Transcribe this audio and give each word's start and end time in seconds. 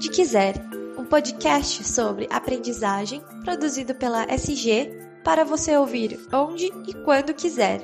Onde 0.00 0.08
Quiser, 0.08 0.54
um 0.96 1.04
podcast 1.04 1.84
sobre 1.84 2.26
aprendizagem 2.30 3.20
produzido 3.44 3.94
pela 3.94 4.24
SG 4.34 4.98
para 5.22 5.44
você 5.44 5.76
ouvir 5.76 6.18
onde 6.32 6.72
e 6.88 6.94
quando 7.04 7.34
quiser. 7.34 7.82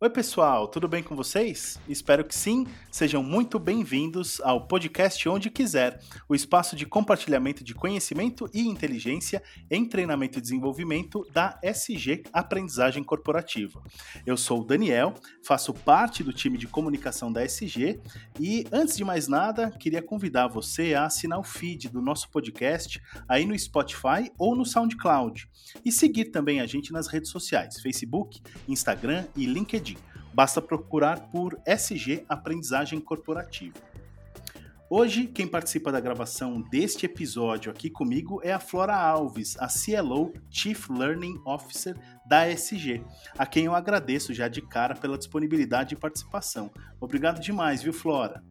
Oi, 0.00 0.08
pessoal, 0.08 0.68
tudo 0.68 0.86
bem 0.86 1.02
com 1.02 1.16
vocês? 1.16 1.76
Espero 1.88 2.24
que 2.24 2.32
sim. 2.32 2.68
Sejam 2.88 3.20
muito 3.20 3.58
bem-vindos 3.58 4.40
ao 4.42 4.64
podcast 4.68 5.28
Onde 5.28 5.50
Quiser, 5.50 5.98
o 6.28 6.36
espaço 6.36 6.76
de 6.76 6.86
compartilhamento 6.86 7.64
de 7.64 7.74
conhecimento 7.74 8.48
e 8.54 8.60
inteligência 8.60 9.42
em 9.68 9.84
treinamento 9.84 10.38
e 10.38 10.40
desenvolvimento 10.40 11.26
da 11.32 11.58
SG 11.64 12.22
Aprendizagem 12.32 13.02
Corporativa. 13.02 13.82
Eu 14.24 14.36
sou 14.36 14.60
o 14.60 14.64
Daniel, 14.64 15.14
faço 15.44 15.74
parte 15.74 16.22
do 16.22 16.32
time 16.32 16.56
de 16.56 16.68
comunicação 16.68 17.32
da 17.32 17.44
SG 17.44 18.00
e, 18.38 18.68
antes 18.70 18.96
de 18.96 19.02
mais 19.04 19.26
nada, 19.26 19.72
queria 19.72 20.00
convidar 20.00 20.46
você 20.46 20.94
a 20.94 21.06
assinar 21.06 21.40
o 21.40 21.44
feed 21.44 21.88
do 21.88 22.00
nosso 22.00 22.30
podcast 22.30 23.02
aí 23.28 23.44
no 23.44 23.58
Spotify 23.58 24.30
ou 24.38 24.54
no 24.54 24.64
SoundCloud 24.64 25.48
e 25.84 25.90
seguir 25.90 26.26
também 26.26 26.60
a 26.60 26.66
gente 26.66 26.92
nas 26.92 27.08
redes 27.08 27.32
sociais, 27.32 27.80
Facebook, 27.80 28.40
Instagram 28.68 29.26
e 29.34 29.44
LinkedIn. 29.44 29.97
Basta 30.32 30.60
procurar 30.60 31.28
por 31.30 31.58
SG 31.66 32.24
Aprendizagem 32.28 33.00
Corporativa. 33.00 33.74
Hoje, 34.90 35.26
quem 35.26 35.46
participa 35.46 35.92
da 35.92 36.00
gravação 36.00 36.62
deste 36.62 37.04
episódio 37.04 37.70
aqui 37.70 37.90
comigo 37.90 38.40
é 38.42 38.52
a 38.52 38.58
Flora 38.58 38.96
Alves, 38.96 39.54
a 39.60 39.68
CLO 39.68 40.32
Chief 40.50 40.88
Learning 40.88 41.38
Officer 41.44 41.94
da 42.26 42.48
SG, 42.48 43.02
a 43.36 43.44
quem 43.44 43.66
eu 43.66 43.74
agradeço 43.74 44.32
já 44.32 44.48
de 44.48 44.62
cara 44.62 44.94
pela 44.94 45.18
disponibilidade 45.18 45.90
de 45.90 45.96
participação. 45.96 46.70
Obrigado 46.98 47.38
demais, 47.38 47.82
viu, 47.82 47.92
Flora? 47.92 48.42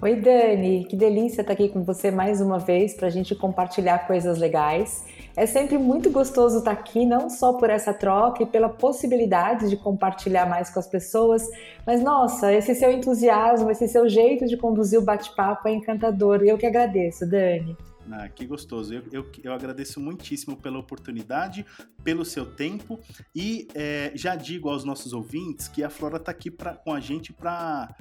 Oi, 0.00 0.16
Dani, 0.16 0.86
que 0.86 0.96
delícia 0.96 1.42
estar 1.42 1.52
aqui 1.52 1.68
com 1.68 1.84
você 1.84 2.10
mais 2.10 2.40
uma 2.40 2.58
vez 2.58 2.94
para 2.94 3.08
a 3.08 3.10
gente 3.10 3.34
compartilhar 3.36 4.06
coisas 4.06 4.38
legais. 4.38 5.04
É 5.34 5.46
sempre 5.46 5.78
muito 5.78 6.10
gostoso 6.10 6.58
estar 6.58 6.72
aqui, 6.72 7.06
não 7.06 7.30
só 7.30 7.54
por 7.54 7.70
essa 7.70 7.94
troca 7.94 8.42
e 8.42 8.46
pela 8.46 8.68
possibilidade 8.68 9.70
de 9.70 9.76
compartilhar 9.76 10.46
mais 10.46 10.68
com 10.68 10.78
as 10.78 10.86
pessoas, 10.86 11.48
mas 11.86 12.02
nossa, 12.02 12.52
esse 12.52 12.74
seu 12.74 12.92
entusiasmo, 12.92 13.70
esse 13.70 13.88
seu 13.88 14.08
jeito 14.08 14.46
de 14.46 14.56
conduzir 14.56 14.98
o 14.98 15.02
bate-papo 15.02 15.68
é 15.68 15.72
encantador 15.72 16.42
e 16.42 16.48
eu 16.48 16.58
que 16.58 16.66
agradeço, 16.66 17.26
Dani. 17.26 17.76
Ah, 18.10 18.28
que 18.28 18.44
gostoso. 18.44 18.92
Eu, 18.92 19.02
eu, 19.12 19.26
eu, 19.42 19.52
agradeço 19.52 20.00
muitíssimo 20.00 20.56
pela 20.56 20.78
oportunidade, 20.78 21.64
pelo 22.02 22.24
seu 22.24 22.44
tempo 22.44 22.98
e 23.34 23.68
é, 23.74 24.12
já 24.14 24.34
digo 24.34 24.68
aos 24.68 24.84
nossos 24.84 25.12
ouvintes 25.12 25.68
que 25.68 25.84
a 25.84 25.88
Flora 25.88 26.16
está 26.16 26.32
aqui 26.32 26.50
pra, 26.50 26.74
com 26.74 26.92
a 26.92 27.00
gente 27.00 27.32
para 27.32 27.94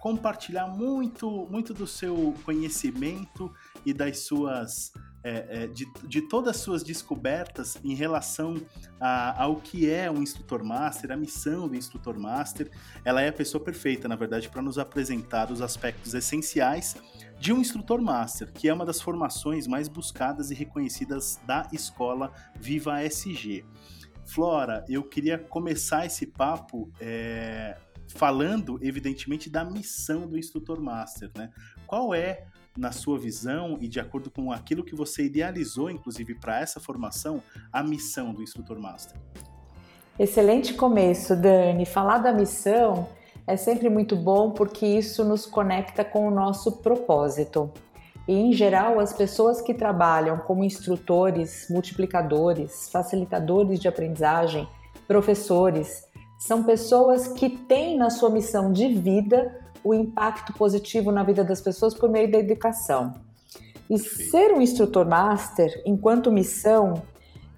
compartilhar 0.00 0.66
muito, 0.66 1.46
muito 1.50 1.72
do 1.72 1.86
seu 1.86 2.34
conhecimento 2.44 3.50
e 3.86 3.94
das 3.94 4.20
suas 4.20 4.92
é, 5.22 5.64
é, 5.64 5.66
de, 5.66 5.86
de, 6.04 6.22
todas 6.22 6.56
as 6.56 6.62
suas 6.62 6.82
descobertas 6.82 7.76
em 7.84 7.94
relação 7.94 8.60
a, 9.00 9.42
ao 9.42 9.56
que 9.56 9.90
é 9.90 10.10
um 10.10 10.22
instrutor 10.22 10.64
master, 10.64 11.10
a 11.10 11.16
missão 11.16 11.68
do 11.68 11.76
instrutor 11.76 12.18
master. 12.18 12.70
Ela 13.04 13.20
é 13.22 13.28
a 13.28 13.32
pessoa 13.32 13.62
perfeita, 13.62 14.06
na 14.08 14.16
verdade, 14.16 14.48
para 14.48 14.62
nos 14.62 14.78
apresentar 14.78 15.50
os 15.50 15.60
aspectos 15.60 16.14
essenciais 16.14 16.96
de 17.38 17.52
um 17.52 17.60
instrutor 17.60 18.00
master, 18.00 18.52
que 18.52 18.68
é 18.68 18.74
uma 18.74 18.84
das 18.86 19.00
formações 19.00 19.66
mais 19.66 19.88
buscadas 19.88 20.50
e 20.50 20.54
reconhecidas 20.54 21.40
da 21.46 21.68
escola 21.72 22.32
Viva 22.58 23.02
SG. 23.02 23.64
Flora, 24.24 24.84
eu 24.88 25.02
queria 25.02 25.38
começar 25.38 26.04
esse 26.04 26.26
papo 26.26 26.92
é, 27.00 27.76
falando, 28.08 28.78
evidentemente, 28.82 29.48
da 29.48 29.64
missão 29.64 30.28
do 30.28 30.38
instrutor 30.38 30.80
master, 30.80 31.30
né? 31.34 31.50
Qual 31.86 32.14
é, 32.14 32.46
na 32.78 32.92
sua 32.92 33.18
visão 33.18 33.76
e 33.80 33.88
de 33.88 33.98
acordo 33.98 34.30
com 34.30 34.52
aquilo 34.52 34.84
que 34.84 34.94
você 34.94 35.24
idealizou, 35.24 35.90
inclusive 35.90 36.34
para 36.34 36.60
essa 36.60 36.78
formação, 36.78 37.42
a 37.72 37.82
missão 37.82 38.32
do 38.32 38.42
instrutor 38.42 38.78
master? 38.78 39.18
Excelente 40.18 40.74
começo, 40.74 41.36
Dani. 41.36 41.84
Falar 41.84 42.18
da 42.18 42.32
missão 42.32 43.08
é 43.46 43.56
sempre 43.56 43.88
muito 43.88 44.14
bom 44.16 44.50
porque 44.50 44.86
isso 44.86 45.24
nos 45.24 45.44
conecta 45.44 46.04
com 46.04 46.26
o 46.26 46.30
nosso 46.30 46.78
propósito. 46.78 47.70
E, 48.26 48.34
em 48.34 48.52
geral, 48.52 49.00
as 49.00 49.12
pessoas 49.12 49.60
que 49.60 49.72
trabalham 49.72 50.38
como 50.38 50.62
instrutores, 50.62 51.66
multiplicadores, 51.70 52.90
facilitadores 52.90 53.80
de 53.80 53.88
aprendizagem, 53.88 54.68
professores, 55.06 56.04
são 56.38 56.62
pessoas 56.62 57.28
que 57.28 57.48
têm 57.48 57.96
na 57.96 58.10
sua 58.10 58.28
missão 58.28 58.70
de 58.70 58.88
vida 58.88 59.67
o 59.84 59.94
impacto 59.94 60.52
positivo 60.52 61.10
na 61.10 61.22
vida 61.22 61.44
das 61.44 61.60
pessoas 61.60 61.94
por 61.94 62.08
meio 62.08 62.30
da 62.30 62.38
educação. 62.38 63.14
E 63.88 63.98
ser 63.98 64.52
um 64.52 64.60
instrutor 64.60 65.06
master, 65.06 65.82
enquanto 65.86 66.30
missão, 66.30 67.02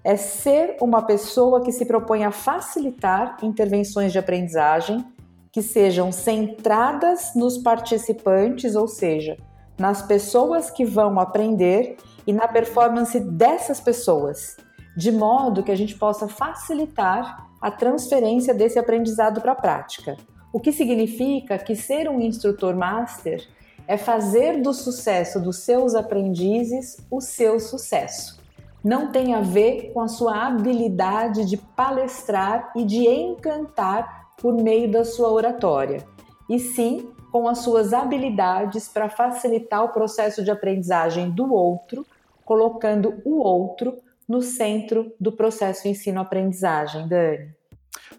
é 0.03 0.15
ser 0.15 0.77
uma 0.81 1.01
pessoa 1.01 1.61
que 1.61 1.71
se 1.71 1.85
propõe 1.85 2.23
a 2.23 2.31
facilitar 2.31 3.37
intervenções 3.43 4.11
de 4.11 4.19
aprendizagem 4.19 5.05
que 5.51 5.61
sejam 5.61 6.11
centradas 6.11 7.33
nos 7.35 7.57
participantes, 7.57 8.75
ou 8.75 8.87
seja, 8.87 9.37
nas 9.77 10.01
pessoas 10.01 10.71
que 10.71 10.85
vão 10.85 11.19
aprender 11.19 11.97
e 12.25 12.31
na 12.31 12.47
performance 12.47 13.19
dessas 13.19 13.79
pessoas, 13.79 14.55
de 14.95 15.11
modo 15.11 15.63
que 15.63 15.71
a 15.71 15.75
gente 15.75 15.97
possa 15.97 16.27
facilitar 16.27 17.47
a 17.61 17.69
transferência 17.69 18.53
desse 18.53 18.79
aprendizado 18.79 19.41
para 19.41 19.51
a 19.51 19.55
prática. 19.55 20.17
O 20.53 20.59
que 20.59 20.71
significa 20.71 21.57
que 21.57 21.75
ser 21.75 22.09
um 22.09 22.19
instrutor 22.19 22.75
master 22.75 23.47
é 23.87 23.97
fazer 23.97 24.61
do 24.61 24.73
sucesso 24.73 25.39
dos 25.39 25.57
seus 25.59 25.95
aprendizes 25.95 26.97
o 27.09 27.21
seu 27.21 27.59
sucesso. 27.59 28.39
Não 28.83 29.11
tem 29.11 29.33
a 29.33 29.41
ver 29.41 29.91
com 29.93 30.01
a 30.01 30.07
sua 30.07 30.47
habilidade 30.47 31.45
de 31.45 31.55
palestrar 31.55 32.71
e 32.75 32.83
de 32.83 33.07
encantar 33.07 34.29
por 34.37 34.53
meio 34.53 34.91
da 34.91 35.05
sua 35.05 35.29
oratória, 35.29 36.05
e 36.49 36.59
sim 36.59 37.11
com 37.31 37.47
as 37.47 37.59
suas 37.59 37.93
habilidades 37.93 38.89
para 38.89 39.07
facilitar 39.07 39.83
o 39.85 39.89
processo 39.89 40.43
de 40.43 40.51
aprendizagem 40.51 41.31
do 41.31 41.53
outro, 41.53 42.05
colocando 42.43 43.21
o 43.23 43.39
outro 43.39 43.97
no 44.27 44.41
centro 44.41 45.13
do 45.19 45.31
processo 45.31 45.87
ensino-aprendizagem, 45.87 47.07
Dani. 47.07 47.53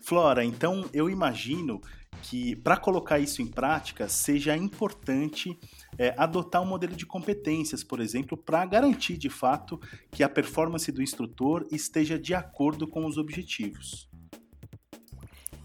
Flora, 0.00 0.44
então 0.44 0.84
eu 0.94 1.10
imagino 1.10 1.80
que 2.22 2.54
para 2.56 2.76
colocar 2.76 3.18
isso 3.18 3.42
em 3.42 3.46
prática 3.46 4.08
seja 4.08 4.56
importante 4.56 5.58
é, 5.98 6.14
adotar 6.16 6.62
um 6.62 6.66
modelo 6.66 6.94
de 6.94 7.04
competências, 7.04 7.82
por 7.82 8.00
exemplo, 8.00 8.36
para 8.38 8.64
garantir 8.64 9.18
de 9.18 9.28
fato 9.28 9.78
que 10.10 10.22
a 10.22 10.28
performance 10.28 10.90
do 10.92 11.02
instrutor 11.02 11.66
esteja 11.70 12.18
de 12.18 12.32
acordo 12.32 12.86
com 12.86 13.04
os 13.04 13.18
objetivos. 13.18 14.08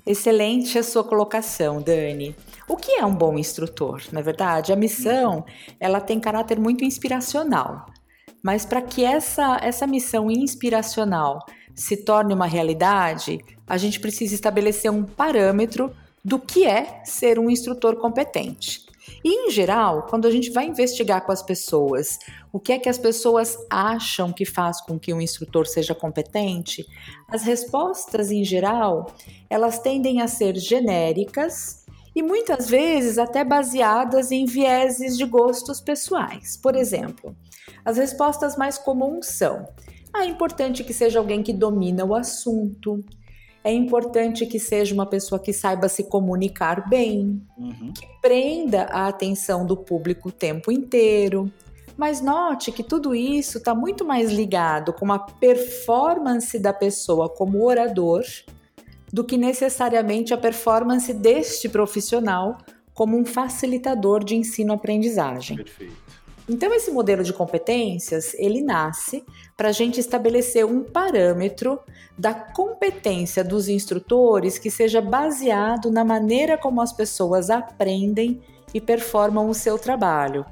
Excelente 0.05 0.79
a 0.79 0.83
sua 0.83 1.03
colocação, 1.03 1.81
Dani. 1.81 2.35
O 2.67 2.75
que 2.75 2.91
é 2.91 3.05
um 3.05 3.13
bom 3.13 3.37
instrutor? 3.37 4.01
Na 4.11 4.21
verdade, 4.21 4.73
a 4.73 4.75
missão 4.75 5.45
ela 5.79 6.01
tem 6.01 6.19
caráter 6.19 6.59
muito 6.59 6.83
inspiracional. 6.83 7.85
Mas 8.41 8.65
para 8.65 8.81
que 8.81 9.03
essa, 9.03 9.57
essa 9.61 9.85
missão 9.85 10.31
inspiracional 10.31 11.39
se 11.75 11.97
torne 11.97 12.33
uma 12.33 12.47
realidade, 12.47 13.37
a 13.67 13.77
gente 13.77 13.99
precisa 13.99 14.33
estabelecer 14.33 14.89
um 14.89 15.03
parâmetro 15.03 15.93
do 16.27 16.37
que 16.37 16.65
é 16.65 17.01
ser 17.05 17.39
um 17.39 17.49
instrutor 17.49 17.95
competente. 17.95 18.85
E, 19.23 19.47
em 19.47 19.49
geral, 19.49 20.07
quando 20.09 20.27
a 20.27 20.29
gente 20.29 20.51
vai 20.51 20.67
investigar 20.67 21.25
com 21.25 21.31
as 21.31 21.41
pessoas 21.41 22.19
o 22.51 22.59
que 22.59 22.73
é 22.73 22.77
que 22.77 22.89
as 22.89 22.97
pessoas 22.97 23.57
acham 23.69 24.33
que 24.33 24.43
faz 24.43 24.81
com 24.81 24.99
que 24.99 25.13
um 25.13 25.21
instrutor 25.21 25.65
seja 25.65 25.95
competente, 25.95 26.85
as 27.29 27.43
respostas, 27.43 28.29
em 28.29 28.43
geral, 28.43 29.15
elas 29.49 29.79
tendem 29.79 30.21
a 30.21 30.27
ser 30.27 30.57
genéricas 30.57 31.85
e 32.13 32.21
muitas 32.21 32.69
vezes 32.69 33.17
até 33.17 33.45
baseadas 33.45 34.29
em 34.29 34.45
vieses 34.45 35.17
de 35.17 35.23
gostos 35.23 35.79
pessoais. 35.79 36.57
Por 36.57 36.75
exemplo, 36.75 37.33
as 37.85 37.95
respostas 37.95 38.57
mais 38.57 38.77
comuns 38.77 39.27
são: 39.27 39.65
ah, 40.13 40.25
é 40.25 40.27
importante 40.27 40.83
que 40.83 40.93
seja 40.93 41.19
alguém 41.19 41.41
que 41.41 41.53
domina 41.53 42.03
o 42.03 42.13
assunto, 42.13 43.01
é 43.67 43.73
importante 43.73 44.45
que 44.45 44.59
seja 44.59 44.93
uma 44.93 45.05
pessoa 45.05 45.37
que 45.37 45.51
saiba 45.51 45.89
se 45.89 46.05
comunicar 46.05 46.87
bem, 46.87 47.41
uhum. 47.57 47.91
que 47.91 48.07
prenda 48.21 48.83
a 48.83 49.09
atenção 49.09 49.65
do 49.65 49.75
público 49.75 50.29
o 50.29 50.31
tempo 50.31 50.71
inteiro. 50.71 51.51
Mas 51.97 52.21
note 52.21 52.71
que 52.71 52.81
tudo 52.81 53.13
isso 53.13 53.57
está 53.57 53.75
muito 53.75 54.05
mais 54.05 54.31
ligado 54.31 54.93
com 54.93 55.11
a 55.11 55.19
performance 55.19 56.57
da 56.57 56.71
pessoa 56.71 57.27
como 57.27 57.61
orador 57.65 58.23
do 59.11 59.21
que 59.21 59.35
necessariamente 59.35 60.33
a 60.33 60.37
performance 60.37 61.13
deste 61.13 61.67
profissional 61.67 62.59
como 62.93 63.17
um 63.17 63.25
facilitador 63.25 64.23
de 64.23 64.35
ensino-aprendizagem. 64.35 65.57
Perfeito. 65.57 65.93
Então, 66.49 66.73
esse 66.73 66.91
modelo 66.91 67.23
de 67.23 67.33
competências 67.33 68.33
ele 68.35 68.61
nasce 68.61 69.25
para 69.55 69.69
a 69.69 69.71
gente 69.73 69.99
estabelecer 69.99 70.65
um 70.65 70.81
parâmetro 70.81 71.79
da 72.17 72.33
competência 72.33 73.43
dos 73.43 73.67
instrutores 73.67 74.57
que 74.57 74.71
seja 74.71 75.01
baseado 75.01 75.91
na 75.91 76.05
maneira 76.05 76.57
como 76.57 76.81
as 76.81 76.93
pessoas 76.93 77.49
aprendem 77.49 78.41
e 78.73 78.79
performam 78.79 79.49
o 79.49 79.53
seu 79.53 79.77
trabalho. 79.77 80.45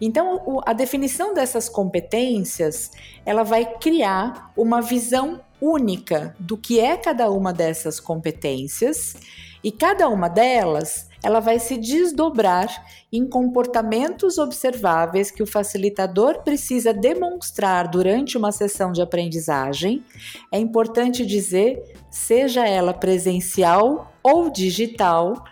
Então, 0.00 0.60
a 0.66 0.72
definição 0.72 1.34
dessas 1.34 1.68
competências, 1.68 2.90
ela 3.24 3.42
vai 3.42 3.64
criar 3.64 4.52
uma 4.56 4.80
visão 4.80 5.40
única 5.60 6.34
do 6.38 6.56
que 6.56 6.78
é 6.78 6.96
cada 6.96 7.30
uma 7.30 7.52
dessas 7.52 7.98
competências 7.98 9.16
e 9.62 9.72
cada 9.72 10.08
uma 10.08 10.28
delas 10.28 11.08
ela 11.24 11.40
vai 11.40 11.58
se 11.58 11.78
desdobrar 11.78 12.68
em 13.10 13.26
comportamentos 13.26 14.36
observáveis 14.36 15.30
que 15.30 15.42
o 15.42 15.46
facilitador 15.46 16.42
precisa 16.42 16.92
demonstrar 16.92 17.88
durante 17.88 18.36
uma 18.36 18.52
sessão 18.52 18.92
de 18.92 19.00
aprendizagem. 19.00 20.04
É 20.52 20.58
importante 20.58 21.24
dizer, 21.24 21.82
seja 22.10 22.68
ela 22.68 22.92
presencial 22.92 24.12
ou 24.22 24.50
digital, 24.50 25.42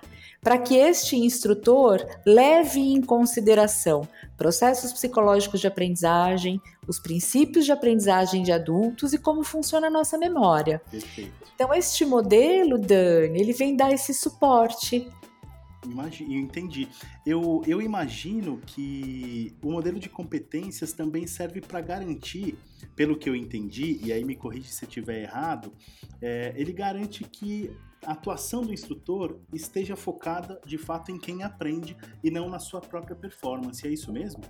para 0.43 0.59
que 0.59 0.77
este 0.77 1.17
instrutor 1.17 2.05
leve 2.27 2.81
em 2.81 3.01
consideração 3.01 4.07
processos 4.37 4.93
psicológicos 4.93 5.61
de 5.61 5.69
aprendizagem, 5.69 6.61
os 6.87 6.99
princípios 6.99 7.65
de 7.65 7.73
aprendizagem 7.73 8.43
de 8.43 8.53
adultos 8.53 9.13
e 9.13 9.19
como 9.19 9.43
funciona 9.43 9.87
a 9.87 9.91
nossa 9.91 10.19
memória. 10.19 10.83
Perfeito. 10.91 11.33
Então, 11.55 11.73
este 11.73 12.05
modelo, 12.05 12.77
Dani, 12.77 13.41
ele 13.41 13.53
vem 13.53 13.77
dar 13.77 13.93
esse 13.93 14.13
suporte. 14.13 15.09
Imagino, 15.85 16.33
entendi. 16.35 16.89
Eu, 17.27 17.63
eu 17.67 17.83
imagino 17.83 18.59
que 18.65 19.55
o 19.63 19.71
modelo 19.71 19.99
de 19.99 20.09
competências 20.09 20.93
também 20.93 21.27
serve 21.27 21.61
para 21.61 21.81
garantir, 21.81 22.57
pelo 22.95 23.17
que 23.17 23.29
eu 23.29 23.35
entendi, 23.35 23.99
e 24.03 24.13
aí 24.13 24.25
me 24.25 24.37
corrija 24.37 24.69
se 24.69 24.85
eu 24.85 24.89
estiver 24.89 25.23
errado, 25.23 25.73
é, 26.21 26.53
ele 26.57 26.73
garante 26.73 27.25
que 27.25 27.71
a 28.05 28.13
atuação 28.13 28.63
do 28.63 28.73
instrutor 28.73 29.41
esteja 29.53 29.97
focada 29.97 30.61
de 30.65 30.79
fato 30.79 31.11
em 31.11 31.19
quem 31.19 31.43
aprende 31.43 31.97
e 32.23 32.31
não 32.31 32.49
na 32.49 32.59
sua 32.59 32.81
própria 32.81 33.17
performance. 33.17 33.87
É 33.87 33.91
isso 33.91 34.13
mesmo? 34.13 34.43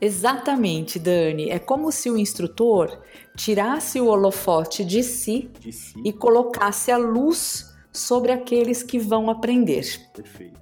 Exatamente, 0.00 0.98
Dani. 0.98 1.50
É 1.50 1.58
como 1.58 1.90
se 1.90 2.10
o 2.10 2.18
instrutor 2.18 3.00
tirasse 3.36 4.00
o 4.00 4.06
holofote 4.06 4.84
de 4.84 5.02
si, 5.02 5.50
de 5.58 5.72
si. 5.72 5.94
e 6.04 6.12
colocasse 6.12 6.90
a 6.90 6.96
luz 6.96 7.73
sobre 7.94 8.32
aqueles 8.32 8.82
que 8.82 8.98
vão 8.98 9.30
aprender. 9.30 10.00
Perfeito. 10.12 10.60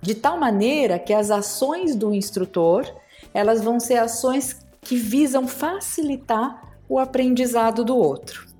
De 0.00 0.16
tal 0.16 0.38
maneira 0.38 0.98
que 0.98 1.14
as 1.14 1.30
ações 1.30 1.94
do 1.94 2.12
instrutor, 2.12 2.84
elas 3.32 3.62
vão 3.62 3.78
ser 3.78 3.98
ações 3.98 4.58
que 4.80 4.96
visam 4.96 5.46
facilitar 5.46 6.76
o 6.88 6.98
aprendizado 6.98 7.84
do 7.84 7.96
outro. 7.96 8.50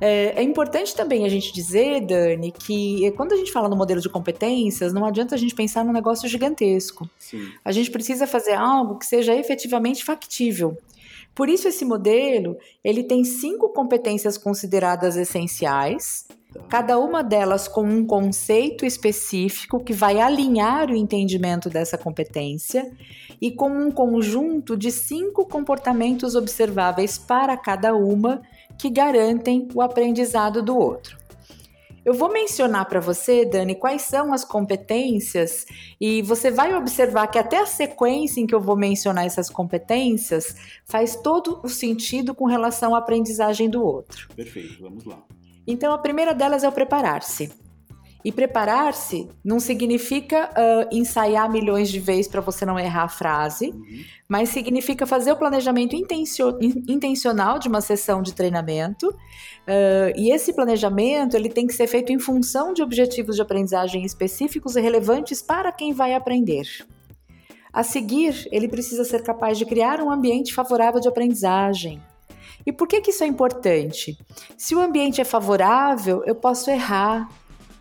É, 0.00 0.40
é, 0.40 0.42
importante 0.42 0.94
também 0.94 1.24
a 1.24 1.28
gente 1.28 1.52
dizer, 1.52 2.00
Dani, 2.04 2.50
que 2.50 3.10
quando 3.12 3.32
a 3.32 3.36
gente 3.36 3.52
fala 3.52 3.68
no 3.68 3.76
modelo 3.76 4.00
de 4.00 4.08
competências, 4.08 4.92
não 4.92 5.04
adianta 5.04 5.36
a 5.36 5.38
gente 5.38 5.54
pensar 5.54 5.84
num 5.84 5.92
negócio 5.92 6.28
gigantesco. 6.28 7.08
Sim. 7.18 7.48
A 7.64 7.70
gente 7.70 7.90
precisa 7.90 8.26
fazer 8.26 8.54
algo 8.54 8.98
que 8.98 9.06
seja 9.06 9.34
efetivamente 9.34 10.04
factível. 10.04 10.76
Por 11.34 11.48
isso 11.48 11.68
esse 11.68 11.84
modelo 11.84 12.56
ele 12.82 13.04
tem 13.04 13.24
cinco 13.24 13.68
competências 13.68 14.36
consideradas 14.36 15.16
essenciais. 15.16 16.26
Cada 16.68 16.98
uma 16.98 17.22
delas 17.22 17.68
com 17.68 17.82
um 17.82 18.06
conceito 18.06 18.84
específico 18.84 19.82
que 19.82 19.92
vai 19.92 20.20
alinhar 20.20 20.90
o 20.90 20.94
entendimento 20.94 21.68
dessa 21.68 21.98
competência 21.98 22.90
e 23.40 23.50
com 23.50 23.68
um 23.68 23.90
conjunto 23.90 24.76
de 24.76 24.90
cinco 24.90 25.46
comportamentos 25.46 26.34
observáveis 26.34 27.18
para 27.18 27.56
cada 27.56 27.94
uma 27.94 28.42
que 28.78 28.90
garantem 28.90 29.68
o 29.74 29.82
aprendizado 29.82 30.62
do 30.62 30.76
outro. 30.76 31.24
Eu 32.04 32.12
vou 32.12 32.30
mencionar 32.30 32.84
para 32.86 33.00
você, 33.00 33.46
Dani, 33.46 33.74
quais 33.74 34.02
são 34.02 34.34
as 34.34 34.44
competências 34.44 35.64
e 35.98 36.20
você 36.20 36.50
vai 36.50 36.74
observar 36.74 37.28
que 37.28 37.38
até 37.38 37.58
a 37.58 37.66
sequência 37.66 38.40
em 38.40 38.46
que 38.46 38.54
eu 38.54 38.60
vou 38.60 38.76
mencionar 38.76 39.24
essas 39.24 39.48
competências 39.48 40.54
faz 40.84 41.16
todo 41.16 41.60
o 41.64 41.68
sentido 41.68 42.34
com 42.34 42.44
relação 42.44 42.94
à 42.94 42.98
aprendizagem 42.98 43.70
do 43.70 43.82
outro. 43.82 44.28
Perfeito, 44.36 44.82
vamos 44.82 45.04
lá. 45.06 45.24
Então, 45.66 45.92
a 45.92 45.98
primeira 45.98 46.34
delas 46.34 46.64
é 46.64 46.68
o 46.68 46.72
preparar-se. 46.72 47.50
E 48.24 48.32
preparar-se 48.32 49.28
não 49.44 49.60
significa 49.60 50.48
uh, 50.48 50.88
ensaiar 50.90 51.50
milhões 51.50 51.90
de 51.90 52.00
vezes 52.00 52.26
para 52.26 52.40
você 52.40 52.64
não 52.64 52.78
errar 52.78 53.02
a 53.02 53.08
frase, 53.08 53.68
uhum. 53.68 54.04
mas 54.26 54.48
significa 54.48 55.06
fazer 55.06 55.32
o 55.32 55.36
planejamento 55.36 55.94
intencional 55.94 57.58
de 57.58 57.68
uma 57.68 57.82
sessão 57.82 58.22
de 58.22 58.32
treinamento. 58.32 59.08
Uh, 59.08 60.16
e 60.16 60.32
esse 60.32 60.54
planejamento 60.54 61.36
ele 61.36 61.50
tem 61.50 61.66
que 61.66 61.74
ser 61.74 61.86
feito 61.86 62.12
em 62.12 62.18
função 62.18 62.72
de 62.72 62.82
objetivos 62.82 63.36
de 63.36 63.42
aprendizagem 63.42 64.02
específicos 64.06 64.74
e 64.74 64.80
relevantes 64.80 65.42
para 65.42 65.70
quem 65.70 65.92
vai 65.92 66.14
aprender. 66.14 66.66
A 67.70 67.82
seguir, 67.82 68.48
ele 68.50 68.68
precisa 68.68 69.04
ser 69.04 69.22
capaz 69.22 69.58
de 69.58 69.66
criar 69.66 70.00
um 70.00 70.10
ambiente 70.10 70.54
favorável 70.54 70.98
de 70.98 71.08
aprendizagem. 71.08 72.00
E 72.66 72.72
por 72.72 72.88
que, 72.88 73.00
que 73.00 73.10
isso 73.10 73.24
é 73.24 73.26
importante? 73.26 74.16
Se 74.56 74.74
o 74.74 74.80
ambiente 74.80 75.20
é 75.20 75.24
favorável, 75.24 76.22
eu 76.24 76.34
posso 76.34 76.70
errar, 76.70 77.28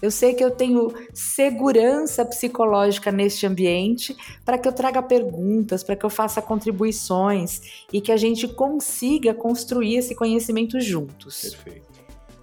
eu 0.01 0.11
sei 0.11 0.33
que 0.33 0.43
eu 0.43 0.51
tenho 0.51 0.93
segurança 1.13 2.25
psicológica 2.25 3.09
neste 3.09 3.47
ambiente 3.47 4.13
para 4.43 4.57
que 4.57 4.67
eu 4.67 4.73
traga 4.73 5.01
perguntas, 5.01 5.81
para 5.81 5.95
que 5.95 6.05
eu 6.05 6.09
faça 6.09 6.41
contribuições 6.41 7.85
e 7.91 8.01
que 8.01 8.11
a 8.11 8.17
gente 8.17 8.45
consiga 8.49 9.33
construir 9.33 9.95
esse 9.95 10.13
conhecimento 10.13 10.81
juntos. 10.81 11.55
Perfeito. 11.55 11.93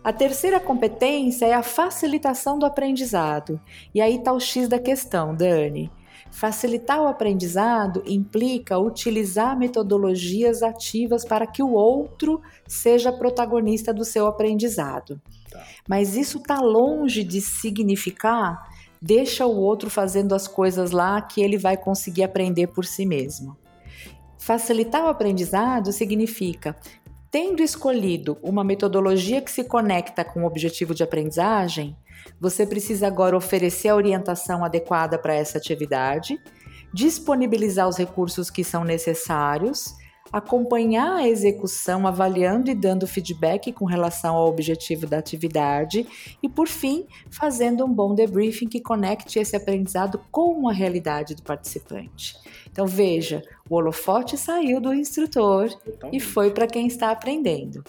A 0.03 0.11
terceira 0.11 0.59
competência 0.59 1.45
é 1.45 1.53
a 1.53 1.63
facilitação 1.63 2.59
do 2.59 2.65
aprendizado. 2.65 3.61
E 3.95 4.01
aí 4.01 4.17
está 4.17 4.33
o 4.33 4.41
X 4.41 4.67
da 4.67 4.79
questão, 4.79 5.35
Dani. 5.35 5.91
Facilitar 6.31 7.03
o 7.03 7.09
aprendizado 7.09 8.03
implica 8.07 8.79
utilizar 8.79 9.59
metodologias 9.59 10.63
ativas 10.63 11.25
para 11.25 11.47
que 11.47 11.63
o 11.63 11.73
outro 11.73 12.41
seja 12.67 13.13
protagonista 13.13 13.93
do 13.93 14.05
seu 14.05 14.27
aprendizado. 14.27 15.21
Tá. 15.51 15.63
Mas 15.89 16.17
isso 16.17 16.39
está 16.39 16.61
longe 16.61 17.25
de 17.25 17.41
significar 17.41 18.69
deixa 19.03 19.47
o 19.47 19.57
outro 19.57 19.89
fazendo 19.89 20.35
as 20.35 20.47
coisas 20.47 20.91
lá 20.91 21.21
que 21.23 21.41
ele 21.41 21.57
vai 21.57 21.77
conseguir 21.77 22.23
aprender 22.23 22.67
por 22.67 22.85
si 22.85 23.07
mesmo. 23.07 23.57
Facilitar 24.39 25.05
o 25.05 25.09
aprendizado 25.09 25.93
significa 25.93 26.77
Tendo 27.31 27.63
escolhido 27.63 28.37
uma 28.43 28.65
metodologia 28.65 29.41
que 29.41 29.53
se 29.53 29.63
conecta 29.63 30.25
com 30.25 30.43
o 30.43 30.47
objetivo 30.47 30.93
de 30.93 31.05
aprendizagem, 31.05 31.97
você 32.41 32.67
precisa 32.67 33.07
agora 33.07 33.37
oferecer 33.37 33.89
a 33.89 33.97
orientação 33.97 34.65
adequada 34.65 35.19
para 35.19 35.35
essa 35.35 35.59
atividade, 35.59 36.41
disponibilizar 36.93 37.89
os 37.89 37.97
recursos 37.97 38.51
que 38.51 38.65
são 38.65 38.85
necessários 38.85 39.95
acompanhar 40.33 41.17
a 41.17 41.29
execução, 41.29 42.07
avaliando 42.07 42.71
e 42.71 42.75
dando 42.75 43.07
feedback 43.07 43.73
com 43.73 43.85
relação 43.85 44.37
ao 44.37 44.49
objetivo 44.49 45.07
da 45.07 45.19
atividade 45.19 46.07
e, 46.43 46.49
por 46.49 46.69
fim, 46.69 47.07
fazendo 47.31 47.85
um 47.85 47.93
bom 47.93 48.15
debriefing 48.15 48.69
que 48.69 48.81
conecte 48.81 49.39
esse 49.39 49.57
aprendizado 49.57 50.21
com 50.31 50.69
a 50.69 50.73
realidade 50.73 51.35
do 51.35 51.43
participante. 51.43 52.37
Então, 52.71 52.87
veja, 52.87 53.43
o 53.69 53.75
holofote 53.75 54.37
saiu 54.37 54.81
do 54.81 54.95
instrutor 54.95 55.73
Totalmente. 55.75 56.17
e 56.17 56.21
foi 56.21 56.51
para 56.53 56.69
quem 56.69 56.87
está 56.87 57.11
aprendendo. 57.11 57.83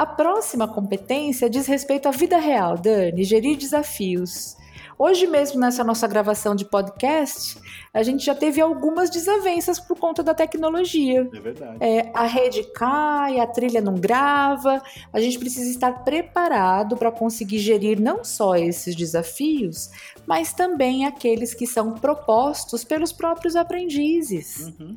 A 0.00 0.06
próxima 0.06 0.66
competência 0.66 1.50
diz 1.50 1.66
respeito 1.66 2.08
à 2.08 2.10
vida 2.10 2.38
real, 2.38 2.78
Dani, 2.78 3.22
gerir 3.22 3.54
desafios. 3.58 4.56
Hoje 4.98 5.26
mesmo, 5.26 5.60
nessa 5.60 5.84
nossa 5.84 6.08
gravação 6.08 6.54
de 6.54 6.64
podcast, 6.64 7.60
a 7.92 8.02
gente 8.02 8.24
já 8.24 8.34
teve 8.34 8.62
algumas 8.62 9.10
desavenças 9.10 9.78
por 9.78 9.98
conta 9.98 10.22
da 10.22 10.32
tecnologia. 10.32 11.28
É 11.30 11.38
verdade. 11.38 11.76
É, 11.80 12.10
a 12.14 12.24
rede 12.24 12.62
cai, 12.72 13.40
a 13.40 13.46
trilha 13.46 13.82
não 13.82 13.94
grava. 13.94 14.82
A 15.12 15.20
gente 15.20 15.38
precisa 15.38 15.68
estar 15.68 16.02
preparado 16.02 16.96
para 16.96 17.12
conseguir 17.12 17.58
gerir 17.58 18.00
não 18.00 18.24
só 18.24 18.56
esses 18.56 18.96
desafios, 18.96 19.90
mas 20.26 20.54
também 20.54 21.04
aqueles 21.04 21.52
que 21.52 21.66
são 21.66 21.92
propostos 21.92 22.84
pelos 22.84 23.12
próprios 23.12 23.54
aprendizes. 23.54 24.72
Uhum 24.80 24.94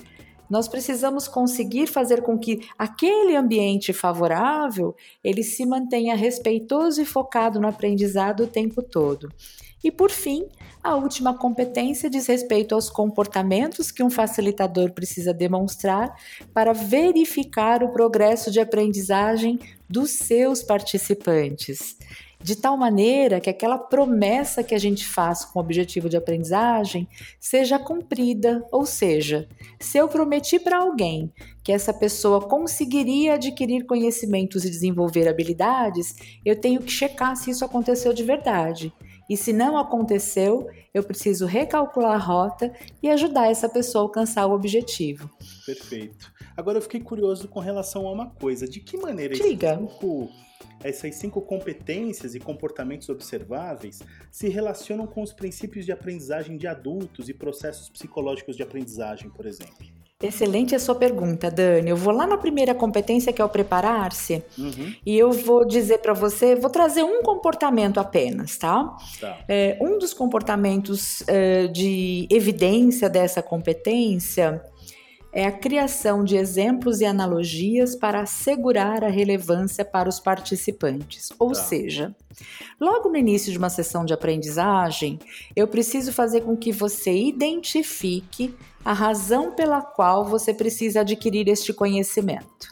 nós 0.54 0.68
precisamos 0.68 1.28
conseguir 1.28 1.88
fazer 1.88 2.22
com 2.22 2.38
que 2.38 2.62
aquele 2.78 3.36
ambiente 3.36 3.92
favorável 3.92 4.96
ele 5.24 5.42
se 5.42 5.66
mantenha 5.66 6.16
respeitoso 6.16 7.02
e 7.02 7.06
focado 7.06 7.60
no 7.60 7.68
aprendizado 7.68 8.44
o 8.44 8.48
tempo 8.48 8.84
todo. 8.84 9.34
E 9.84 9.90
por 9.90 10.12
fim, 10.12 10.48
a 10.84 10.96
última 10.96 11.36
competência 11.36 12.08
diz 12.08 12.28
respeito 12.28 12.76
aos 12.76 12.88
comportamentos 12.88 13.90
que 13.90 14.04
um 14.04 14.12
facilitador 14.12 14.92
precisa 14.92 15.34
demonstrar 15.34 16.14
para 16.54 16.72
verificar 16.72 17.82
o 17.82 17.92
progresso 17.92 18.52
de 18.52 18.60
aprendizagem 18.60 19.60
dos 19.90 20.12
seus 20.12 20.62
participantes. 20.62 21.98
De 22.44 22.58
tal 22.58 22.76
maneira 22.76 23.40
que 23.40 23.50
aquela 23.50 23.78
promessa 23.78 24.64
que 24.64 24.76
a 24.76 24.78
gente 24.78 25.08
faz 25.08 25.46
com 25.46 25.58
o 25.58 25.62
objetivo 25.62 26.10
de 26.10 26.18
aprendizagem 26.18 27.08
seja 27.40 27.80
cumprida. 27.80 28.64
Ou 28.72 28.86
seja, 28.86 29.48
se 29.80 29.98
eu 29.98 30.08
prometi 30.10 30.60
para 30.60 30.78
alguém 30.78 31.32
que 31.64 31.72
essa 31.72 31.94
pessoa 31.94 32.42
conseguiria 32.42 33.36
adquirir 33.36 33.86
conhecimentos 33.86 34.66
e 34.66 34.70
desenvolver 34.70 35.28
habilidades, 35.28 36.16
eu 36.46 36.60
tenho 36.60 36.82
que 36.82 36.92
checar 36.92 37.36
se 37.38 37.50
isso 37.50 37.64
aconteceu 37.64 38.14
de 38.14 38.24
verdade. 38.24 38.94
E 39.30 39.38
se 39.38 39.54
não 39.54 39.78
aconteceu, 39.78 40.68
eu 40.94 41.02
preciso 41.02 41.46
recalcular 41.46 42.16
a 42.16 42.18
rota 42.18 42.74
e 43.02 43.10
ajudar 43.10 43.50
essa 43.50 43.70
pessoa 43.70 44.04
a 44.04 44.06
alcançar 44.06 44.46
o 44.46 44.54
objetivo. 44.54 45.30
Perfeito. 45.66 46.32
Agora 46.58 46.78
eu 46.78 46.82
fiquei 46.82 47.00
curioso 47.00 47.48
com 47.48 47.62
relação 47.62 48.06
a 48.06 48.12
uma 48.12 48.30
coisa. 48.30 48.68
De 48.68 48.82
que 48.82 48.98
maneira 48.98 49.34
Diga. 49.34 49.78
cinco, 49.78 50.30
essas 50.84 51.16
cinco 51.16 51.42
competências 51.42 52.36
e 52.36 52.40
comportamentos 52.40 53.10
observáveis 53.10 54.02
se 54.32 54.50
relacionam 54.50 55.08
com 55.08 55.22
os 55.22 55.34
princípios 55.34 55.86
de 55.86 55.92
aprendizagem 55.92 56.58
de 56.58 56.68
adultos 56.68 57.30
e 57.30 57.34
processos 57.34 57.90
psicológicos 57.90 58.56
de 58.56 58.64
aprendizagem, 58.64 59.30
por 59.30 59.46
exemplo? 59.46 59.86
Excelente 60.22 60.74
a 60.74 60.80
sua 60.80 60.96
pergunta, 60.96 61.52
Dani. 61.52 61.90
Eu 61.90 61.98
vou 61.98 62.14
lá 62.14 62.26
na 62.26 62.38
primeira 62.38 62.74
competência, 62.74 63.34
que 63.34 63.42
é 63.42 63.46
o 63.46 63.50
preparar-se, 63.50 64.42
Uhum. 64.58 64.94
e 65.06 65.18
eu 65.18 65.32
vou 65.32 65.66
dizer 65.66 65.98
para 65.98 66.14
você, 66.14 66.56
vou 66.56 66.70
trazer 66.70 67.04
um 67.04 67.22
comportamento 67.22 68.00
apenas, 68.00 68.58
tá? 68.58 68.96
Tá. 69.20 69.40
É, 69.50 69.78
um 69.82 69.98
dos 69.98 70.14
comportamentos 70.14 71.24
é, 71.28 71.68
de 71.68 72.26
evidência 72.32 73.10
dessa 73.10 73.42
competência 73.44 74.64
é 75.34 75.48
a 75.48 75.52
criação 75.52 76.24
de 76.24 76.38
exemplos 76.38 77.02
e 77.02 77.06
analogias 77.06 77.96
para 77.96 78.22
assegurar 78.22 79.04
a 79.04 79.10
relevância 79.10 79.84
para 79.84 80.08
os 80.08 80.20
participantes. 80.20 81.32
Ou 81.40 81.50
Tá. 81.50 81.56
seja, 81.56 82.16
logo 82.80 83.10
no 83.10 83.18
início 83.18 83.52
de 83.52 83.58
uma 83.58 83.70
sessão 83.70 84.06
de 84.06 84.14
aprendizagem, 84.14 85.18
eu 85.56 85.68
preciso 85.68 86.14
fazer 86.14 86.42
com 86.42 86.56
que 86.56 86.72
você 86.72 87.12
identifique 87.12 88.54
a 88.86 88.94
razão 88.94 89.52
pela 89.56 89.82
qual 89.82 90.24
você 90.24 90.54
precisa 90.54 91.02
adquirir 91.02 91.48
este 91.48 91.74
conhecimento. 91.74 92.72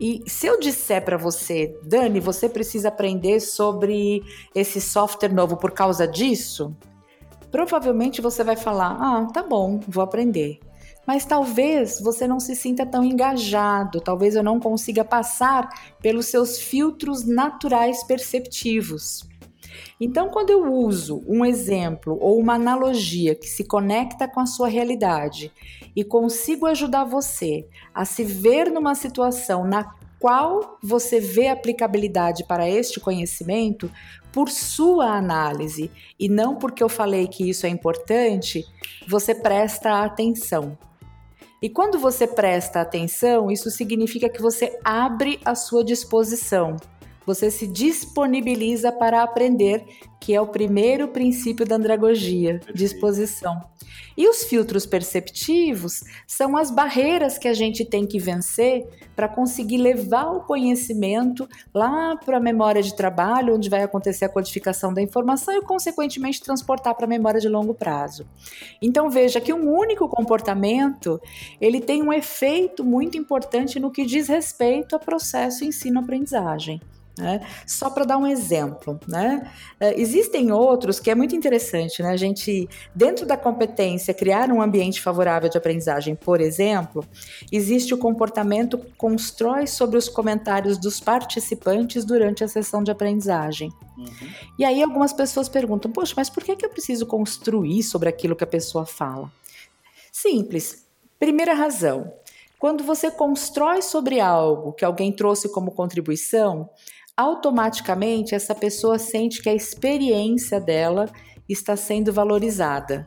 E 0.00 0.24
se 0.26 0.48
eu 0.48 0.58
disser 0.58 1.04
para 1.04 1.16
você, 1.16 1.78
Dani, 1.84 2.18
você 2.18 2.48
precisa 2.48 2.88
aprender 2.88 3.38
sobre 3.38 4.24
esse 4.52 4.80
software 4.80 5.32
novo 5.32 5.56
por 5.56 5.70
causa 5.70 6.08
disso, 6.08 6.76
provavelmente 7.52 8.20
você 8.20 8.42
vai 8.42 8.56
falar: 8.56 8.98
ah, 9.00 9.28
tá 9.32 9.44
bom, 9.44 9.78
vou 9.86 10.02
aprender. 10.02 10.58
Mas 11.06 11.24
talvez 11.24 12.00
você 12.00 12.26
não 12.26 12.40
se 12.40 12.56
sinta 12.56 12.86
tão 12.86 13.04
engajado, 13.04 14.00
talvez 14.00 14.34
eu 14.34 14.42
não 14.42 14.58
consiga 14.58 15.04
passar 15.04 15.68
pelos 16.00 16.26
seus 16.26 16.58
filtros 16.58 17.24
naturais 17.24 18.02
perceptivos. 18.04 19.28
Então, 20.00 20.28
quando 20.28 20.50
eu 20.50 20.72
uso 20.72 21.22
um 21.26 21.44
exemplo 21.44 22.18
ou 22.20 22.38
uma 22.38 22.54
analogia 22.54 23.34
que 23.34 23.46
se 23.46 23.64
conecta 23.64 24.26
com 24.26 24.40
a 24.40 24.46
sua 24.46 24.68
realidade 24.68 25.52
e 25.94 26.02
consigo 26.02 26.66
ajudar 26.66 27.04
você 27.04 27.66
a 27.94 28.04
se 28.04 28.24
ver 28.24 28.70
numa 28.70 28.94
situação 28.94 29.64
na 29.64 29.94
qual 30.18 30.78
você 30.82 31.20
vê 31.20 31.48
aplicabilidade 31.48 32.44
para 32.44 32.68
este 32.68 32.98
conhecimento 32.98 33.90
por 34.32 34.50
sua 34.50 35.16
análise 35.16 35.90
e 36.18 36.28
não 36.28 36.56
porque 36.56 36.82
eu 36.82 36.88
falei 36.88 37.28
que 37.28 37.48
isso 37.48 37.66
é 37.66 37.68
importante, 37.68 38.64
você 39.06 39.34
presta 39.34 40.02
atenção. 40.02 40.78
E 41.64 41.70
quando 41.70 41.98
você 41.98 42.26
presta 42.26 42.82
atenção, 42.82 43.50
isso 43.50 43.70
significa 43.70 44.28
que 44.28 44.42
você 44.42 44.78
abre 44.84 45.40
a 45.46 45.54
sua 45.54 45.82
disposição. 45.82 46.76
Você 47.26 47.50
se 47.50 47.66
disponibiliza 47.66 48.92
para 48.92 49.22
aprender, 49.22 49.84
que 50.20 50.34
é 50.34 50.40
o 50.40 50.46
primeiro 50.46 51.08
princípio 51.08 51.66
da 51.66 51.76
andragogia, 51.76 52.54
Perfeito. 52.54 52.78
disposição. 52.78 53.62
E 54.16 54.28
os 54.28 54.44
filtros 54.44 54.86
perceptivos 54.86 56.04
são 56.26 56.56
as 56.56 56.70
barreiras 56.70 57.36
que 57.36 57.48
a 57.48 57.54
gente 57.54 57.84
tem 57.84 58.06
que 58.06 58.18
vencer 58.18 58.86
para 59.16 59.28
conseguir 59.28 59.78
levar 59.78 60.30
o 60.30 60.40
conhecimento 60.40 61.48
lá 61.74 62.16
para 62.16 62.36
a 62.36 62.40
memória 62.40 62.82
de 62.82 62.94
trabalho, 62.94 63.54
onde 63.54 63.68
vai 63.68 63.82
acontecer 63.82 64.24
a 64.24 64.28
codificação 64.28 64.94
da 64.94 65.02
informação 65.02 65.54
e, 65.54 65.62
consequentemente, 65.62 66.40
transportar 66.40 66.94
para 66.94 67.06
a 67.06 67.08
memória 67.08 67.40
de 67.40 67.48
longo 67.48 67.74
prazo. 67.74 68.24
Então 68.80 69.10
veja 69.10 69.40
que 69.40 69.52
um 69.52 69.68
único 69.68 70.08
comportamento 70.08 71.20
ele 71.60 71.80
tem 71.80 72.02
um 72.02 72.12
efeito 72.12 72.84
muito 72.84 73.18
importante 73.18 73.80
no 73.80 73.90
que 73.90 74.06
diz 74.06 74.28
respeito 74.28 74.94
ao 74.94 75.00
processo 75.00 75.64
ensino-aprendizagem. 75.64 76.80
Né? 77.16 77.46
Só 77.64 77.90
para 77.90 78.04
dar 78.04 78.18
um 78.18 78.26
exemplo, 78.26 78.98
né? 79.06 79.48
Uh, 79.80 79.94
existem 79.96 80.50
outros 80.50 80.98
que 80.98 81.08
é 81.08 81.14
muito 81.14 81.36
interessante, 81.36 82.02
né? 82.02 82.10
A 82.10 82.16
gente, 82.16 82.68
dentro 82.92 83.24
da 83.24 83.36
competência, 83.36 84.12
criar 84.12 84.50
um 84.50 84.60
ambiente 84.60 85.00
favorável 85.00 85.48
de 85.48 85.56
aprendizagem, 85.56 86.16
por 86.16 86.40
exemplo, 86.40 87.06
existe 87.52 87.94
o 87.94 87.98
comportamento 87.98 88.78
constrói 88.98 89.68
sobre 89.68 89.96
os 89.96 90.08
comentários 90.08 90.76
dos 90.76 90.98
participantes 90.98 92.04
durante 92.04 92.42
a 92.42 92.48
sessão 92.48 92.82
de 92.82 92.90
aprendizagem. 92.90 93.70
Uhum. 93.96 94.28
E 94.58 94.64
aí 94.64 94.82
algumas 94.82 95.12
pessoas 95.12 95.48
perguntam, 95.48 95.92
poxa, 95.92 96.14
mas 96.16 96.28
por 96.28 96.42
que, 96.42 96.56
que 96.56 96.66
eu 96.66 96.70
preciso 96.70 97.06
construir 97.06 97.84
sobre 97.84 98.08
aquilo 98.08 98.34
que 98.34 98.42
a 98.44 98.48
pessoa 98.48 98.84
fala? 98.84 99.30
Simples. 100.10 100.84
Primeira 101.16 101.54
razão, 101.54 102.12
quando 102.58 102.82
você 102.82 103.10
constrói 103.10 103.82
sobre 103.82 104.20
algo 104.20 104.72
que 104.72 104.84
alguém 104.84 105.12
trouxe 105.12 105.48
como 105.48 105.70
contribuição, 105.70 106.70
automaticamente 107.16 108.34
essa 108.34 108.54
pessoa 108.54 108.98
sente 108.98 109.42
que 109.42 109.48
a 109.48 109.54
experiência 109.54 110.60
dela 110.60 111.08
está 111.48 111.76
sendo 111.76 112.12
valorizada, 112.12 113.06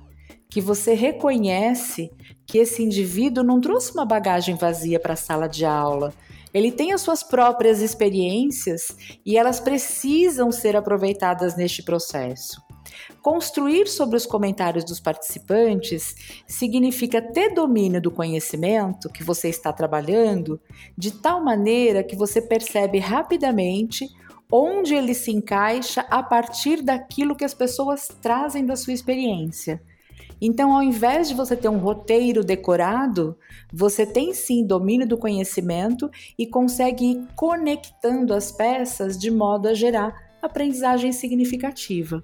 que 0.49 0.61
você 0.61 0.93
reconhece 0.93 2.11
que 2.45 2.57
esse 2.57 2.81
indivíduo 2.83 3.43
não 3.43 3.59
trouxe 3.59 3.93
uma 3.93 4.05
bagagem 4.05 4.55
vazia 4.55 4.99
para 4.99 5.13
a 5.13 5.17
sala 5.17 5.47
de 5.47 5.65
aula. 5.65 6.13
Ele 6.53 6.71
tem 6.71 6.93
as 6.93 7.01
suas 7.01 7.21
próprias 7.21 7.81
experiências 7.81 8.95
e 9.25 9.37
elas 9.37 9.59
precisam 9.59 10.51
ser 10.51 10.75
aproveitadas 10.75 11.57
neste 11.57 11.83
processo. 11.83 12.66
Construir 13.29 13.89
sobre 13.89 14.15
os 14.15 14.25
comentários 14.25 14.85
dos 14.85 15.01
participantes 15.01 16.15
significa 16.47 17.21
ter 17.21 17.53
domínio 17.53 18.01
do 18.01 18.09
conhecimento 18.09 19.09
que 19.09 19.21
você 19.21 19.49
está 19.49 19.73
trabalhando 19.73 20.57
de 20.97 21.11
tal 21.11 21.43
maneira 21.43 22.05
que 22.05 22.15
você 22.15 22.41
percebe 22.41 22.99
rapidamente 22.99 24.07
onde 24.49 24.95
ele 24.95 25.13
se 25.13 25.29
encaixa 25.29 26.05
a 26.09 26.23
partir 26.23 26.81
daquilo 26.81 27.35
que 27.35 27.43
as 27.43 27.53
pessoas 27.53 28.07
trazem 28.21 28.65
da 28.65 28.77
sua 28.77 28.93
experiência. 28.93 29.81
Então, 30.39 30.73
ao 30.73 30.81
invés 30.81 31.27
de 31.27 31.33
você 31.33 31.57
ter 31.57 31.67
um 31.67 31.79
roteiro 31.79 32.45
decorado, 32.45 33.37
você 33.73 34.05
tem 34.05 34.33
sim 34.33 34.65
domínio 34.65 35.05
do 35.05 35.17
conhecimento 35.17 36.09
e 36.39 36.47
consegue 36.47 37.11
ir 37.11 37.27
conectando 37.35 38.33
as 38.33 38.53
peças 38.53 39.17
de 39.17 39.29
modo 39.29 39.67
a 39.67 39.73
gerar 39.73 40.15
aprendizagem 40.41 41.11
significativa. 41.11 42.23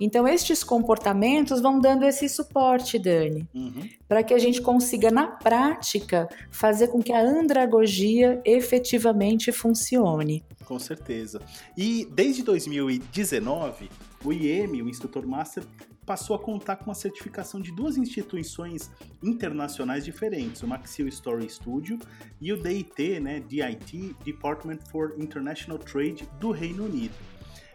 Então, 0.00 0.26
estes 0.28 0.62
comportamentos 0.62 1.60
vão 1.60 1.80
dando 1.80 2.04
esse 2.04 2.28
suporte, 2.28 2.98
Dani, 2.98 3.48
Uhum. 3.54 3.88
para 4.06 4.22
que 4.22 4.32
a 4.32 4.38
gente 4.38 4.62
consiga, 4.62 5.10
na 5.10 5.26
prática, 5.26 6.28
fazer 6.50 6.88
com 6.88 7.02
que 7.02 7.12
a 7.12 7.20
andragogia 7.20 8.40
efetivamente 8.44 9.50
funcione. 9.50 10.44
Com 10.64 10.78
certeza. 10.78 11.40
E 11.76 12.06
desde 12.12 12.42
2019, 12.42 13.88
o 14.24 14.32
IEM, 14.32 14.82
o 14.82 14.88
Instrutor 14.88 15.26
Master, 15.26 15.64
passou 16.04 16.34
a 16.34 16.38
contar 16.38 16.76
com 16.76 16.90
a 16.90 16.94
certificação 16.94 17.60
de 17.60 17.70
duas 17.70 17.98
instituições 17.98 18.90
internacionais 19.22 20.06
diferentes, 20.06 20.62
o 20.62 20.66
Maxil 20.66 21.06
Story 21.08 21.48
Studio 21.50 21.98
e 22.40 22.50
o 22.50 22.62
DIT, 22.62 23.20
né, 23.20 23.40
DIT, 23.46 24.16
Department 24.24 24.78
for 24.90 25.14
International 25.18 25.78
Trade 25.78 26.26
do 26.40 26.50
Reino 26.50 26.86
Unido. 26.86 27.12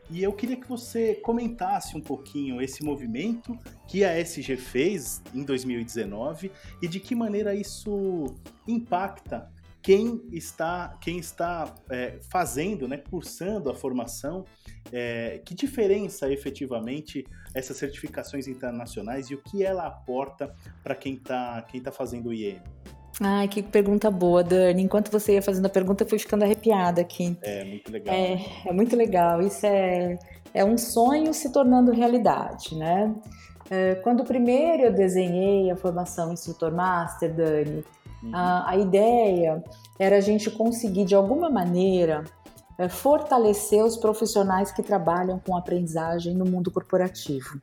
E 0.10 0.22
eu 0.22 0.34
queria 0.34 0.58
que 0.58 0.68
você 0.68 1.16
comentasse 1.16 1.96
um 1.96 2.02
pouquinho 2.02 2.62
esse 2.62 2.84
movimento 2.84 3.58
que 3.88 4.04
a 4.04 4.18
SG 4.20 4.58
fez 4.58 5.22
em 5.34 5.44
2019 5.44 6.52
e 6.82 6.88
de 6.88 7.00
que 7.00 7.16
maneira 7.16 7.56
isso 7.56 8.26
impacta 8.68 9.50
quem 9.84 10.22
está, 10.32 10.98
quem 11.02 11.18
está 11.18 11.76
é, 11.90 12.18
fazendo, 12.30 12.88
né, 12.88 12.98
cursando 12.98 13.70
a 13.70 13.76
formação, 13.76 14.46
é, 14.94 15.42
que 15.46 15.54
diferença 15.54 16.32
efetivamente 16.32 17.26
essas 17.54 17.76
certificações 17.76 18.48
internacionais 18.48 19.30
e 19.30 19.36
o 19.36 19.42
que 19.42 19.64
ela 19.64 19.86
aporta 19.86 20.56
para 20.82 20.96
quem 20.96 21.16
está 21.16 21.62
quem 21.64 21.82
tá 21.82 21.92
fazendo 21.92 22.30
o 22.30 22.34
IEM? 22.34 22.62
Ai, 23.22 23.48
que 23.48 23.62
pergunta 23.62 24.10
boa, 24.10 24.44
Dani. 24.44 24.82
Enquanto 24.82 25.12
você 25.12 25.34
ia 25.34 25.42
fazendo 25.42 25.66
a 25.66 25.70
pergunta, 25.70 26.04
eu 26.04 26.10
fui 26.10 26.20
ficando 26.20 26.44
arrepiada 26.44 27.02
aqui. 27.02 27.38
É 27.42 27.64
muito 27.64 27.92
legal. 27.92 28.16
É, 28.16 28.46
é 28.66 28.74
muito 28.74 28.96
legal. 28.96 29.42
Isso 29.42 29.66
é, 29.66 30.18
é 30.54 30.66
um 30.66 30.78
sonho 30.78 31.34
se 31.34 31.52
tornando 31.52 31.92
realidade, 31.92 32.76
né? 32.76 33.14
É, 33.70 33.96
quando 33.96 34.24
primeiro 34.24 34.84
eu 34.84 34.94
desenhei 34.94 35.70
a 35.72 35.76
formação 35.76 36.34
instrutor 36.34 36.72
master, 36.72 37.34
Dani, 37.34 37.84
Uhum. 38.24 38.34
a, 38.34 38.70
a 38.70 38.78
ideia 38.78 39.62
era 40.00 40.18
a 40.18 40.22
gente 40.22 40.50
conseguir 40.50 41.04
de 41.04 41.14
alguma 41.14 41.50
maneira 41.50 42.24
é, 42.78 42.88
fortalecer 42.88 43.84
os 43.84 43.98
profissionais 43.98 44.72
que 44.72 44.82
trabalham 44.82 45.40
com 45.40 45.58
aprendizagem 45.58 46.34
no 46.34 46.46
mundo 46.46 46.72
corporativo. 46.72 47.62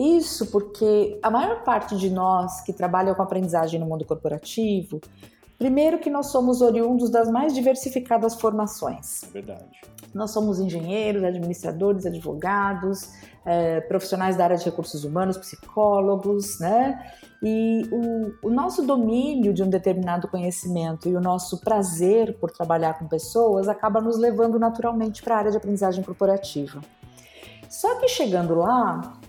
Isso 0.00 0.46
porque 0.46 1.18
a 1.22 1.30
maior 1.30 1.62
parte 1.62 1.94
de 1.94 2.08
nós 2.08 2.62
que 2.62 2.72
trabalham 2.72 3.14
com 3.14 3.22
aprendizagem 3.22 3.78
no 3.78 3.84
mundo 3.84 4.02
corporativo, 4.06 4.98
primeiro 5.58 5.98
que 5.98 6.08
nós 6.08 6.28
somos 6.28 6.62
oriundos 6.62 7.10
das 7.10 7.30
mais 7.30 7.54
diversificadas 7.54 8.34
formações. 8.34 9.22
É 9.24 9.26
verdade. 9.26 9.78
Nós 10.14 10.30
somos 10.30 10.58
engenheiros, 10.58 11.22
administradores, 11.22 12.06
advogados, 12.06 13.10
é, 13.44 13.82
profissionais 13.82 14.36
da 14.36 14.44
área 14.44 14.56
de 14.56 14.64
recursos 14.64 15.04
humanos, 15.04 15.36
psicólogos, 15.36 16.58
né? 16.58 17.12
E 17.42 17.86
o, 17.92 18.48
o, 18.48 18.50
nosso 18.50 18.86
domínio 18.86 19.52
de 19.52 19.62
um 19.62 19.68
determinado 19.68 20.28
conhecimento 20.28 21.10
e 21.10 21.14
o 21.14 21.20
nosso 21.20 21.60
prazer 21.60 22.38
por 22.38 22.50
trabalhar 22.50 22.98
com 22.98 23.06
pessoas 23.06 23.68
acaba 23.68 24.00
nos 24.00 24.16
levando 24.16 24.58
naturalmente 24.58 25.22
para 25.22 25.34
a 25.34 25.38
área 25.38 25.50
de 25.50 25.58
aprendizagem 25.58 26.02
corporativa. 26.02 26.80
Só 27.68 28.00
que 28.00 28.08
chegando 28.08 28.54
lá, 28.56 29.19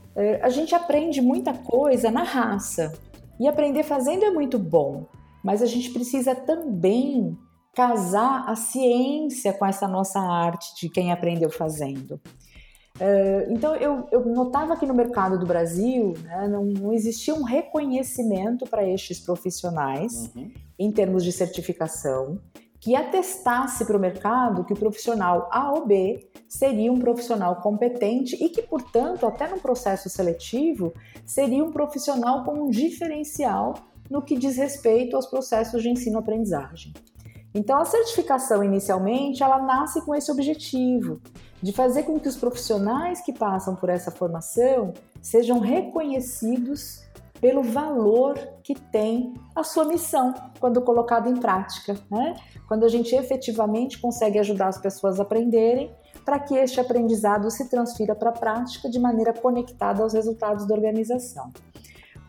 a 0.41 0.49
gente 0.49 0.75
aprende 0.75 1.21
muita 1.21 1.53
coisa 1.53 2.11
na 2.11 2.23
raça. 2.23 2.93
E 3.39 3.47
aprender 3.47 3.83
fazendo 3.83 4.23
é 4.23 4.29
muito 4.29 4.59
bom, 4.59 5.07
mas 5.43 5.61
a 5.61 5.65
gente 5.65 5.89
precisa 5.89 6.35
também 6.35 7.35
casar 7.73 8.45
a 8.47 8.55
ciência 8.55 9.53
com 9.53 9.65
essa 9.65 9.87
nossa 9.87 10.19
arte 10.19 10.75
de 10.79 10.89
quem 10.89 11.11
aprendeu 11.11 11.49
fazendo. 11.49 12.19
É, 12.99 13.47
então 13.49 13.75
eu, 13.75 14.07
eu, 14.11 14.25
notava 14.25 14.75
que 14.75 14.85
no 14.85 14.93
mercado 14.93 15.39
do 15.39 15.45
Brasil 15.45 16.13
né, 16.23 16.47
não, 16.47 16.65
não, 16.65 16.93
existia 16.93 17.33
um 17.33 17.43
reconhecimento 17.43 18.65
para 18.67 18.87
estes 18.87 19.19
profissionais 19.19 20.29
uhum. 20.35 20.51
em 20.77 20.91
termos 20.91 21.23
de 21.23 21.31
certificação 21.31 22.37
que 22.81 22.95
atestasse 22.95 23.85
para 23.85 23.95
o 23.95 23.99
mercado 23.99 24.63
que 24.63 24.73
o 24.73 24.75
profissional 24.75 25.47
A 25.51 25.71
ou 25.71 25.85
B 25.85 26.27
seria 26.49 26.91
um 26.91 26.99
profissional 26.99 27.57
competente 27.57 28.35
e 28.43 28.49
que, 28.49 28.63
portanto, 28.63 29.25
até 29.27 29.47
no 29.47 29.59
processo 29.59 30.09
seletivo, 30.09 30.91
seria 31.23 31.63
um 31.63 31.71
profissional 31.71 32.43
com 32.43 32.63
um 32.63 32.69
diferencial 32.69 33.75
no 34.09 34.21
que 34.21 34.35
diz 34.35 34.57
respeito 34.57 35.15
aos 35.15 35.27
processos 35.27 35.83
de 35.83 35.89
ensino-aprendizagem. 35.89 36.91
Então, 37.53 37.79
a 37.79 37.85
certificação 37.85 38.63
inicialmente 38.63 39.43
ela 39.43 39.61
nasce 39.61 40.01
com 40.01 40.15
esse 40.15 40.31
objetivo 40.31 41.21
de 41.61 41.71
fazer 41.71 42.03
com 42.03 42.19
que 42.19 42.27
os 42.27 42.35
profissionais 42.35 43.21
que 43.21 43.31
passam 43.31 43.75
por 43.75 43.89
essa 43.89 44.09
formação 44.09 44.93
sejam 45.21 45.59
reconhecidos 45.59 47.03
pelo 47.41 47.63
valor 47.63 48.37
que 48.63 48.75
tem 48.75 49.33
a 49.55 49.63
sua 49.63 49.83
missão 49.83 50.33
quando 50.59 50.81
colocada 50.81 51.27
em 51.27 51.35
prática, 51.35 51.97
né? 52.09 52.35
Quando 52.67 52.85
a 52.85 52.87
gente 52.87 53.15
efetivamente 53.15 53.99
consegue 53.99 54.37
ajudar 54.37 54.67
as 54.67 54.77
pessoas 54.77 55.19
a 55.19 55.23
aprenderem 55.23 55.91
para 56.23 56.39
que 56.39 56.55
este 56.55 56.79
aprendizado 56.79 57.49
se 57.49 57.67
transfira 57.67 58.13
para 58.13 58.29
a 58.29 58.33
prática 58.33 58.87
de 58.87 58.99
maneira 58.99 59.33
conectada 59.33 60.03
aos 60.03 60.13
resultados 60.13 60.67
da 60.67 60.75
organização. 60.75 61.51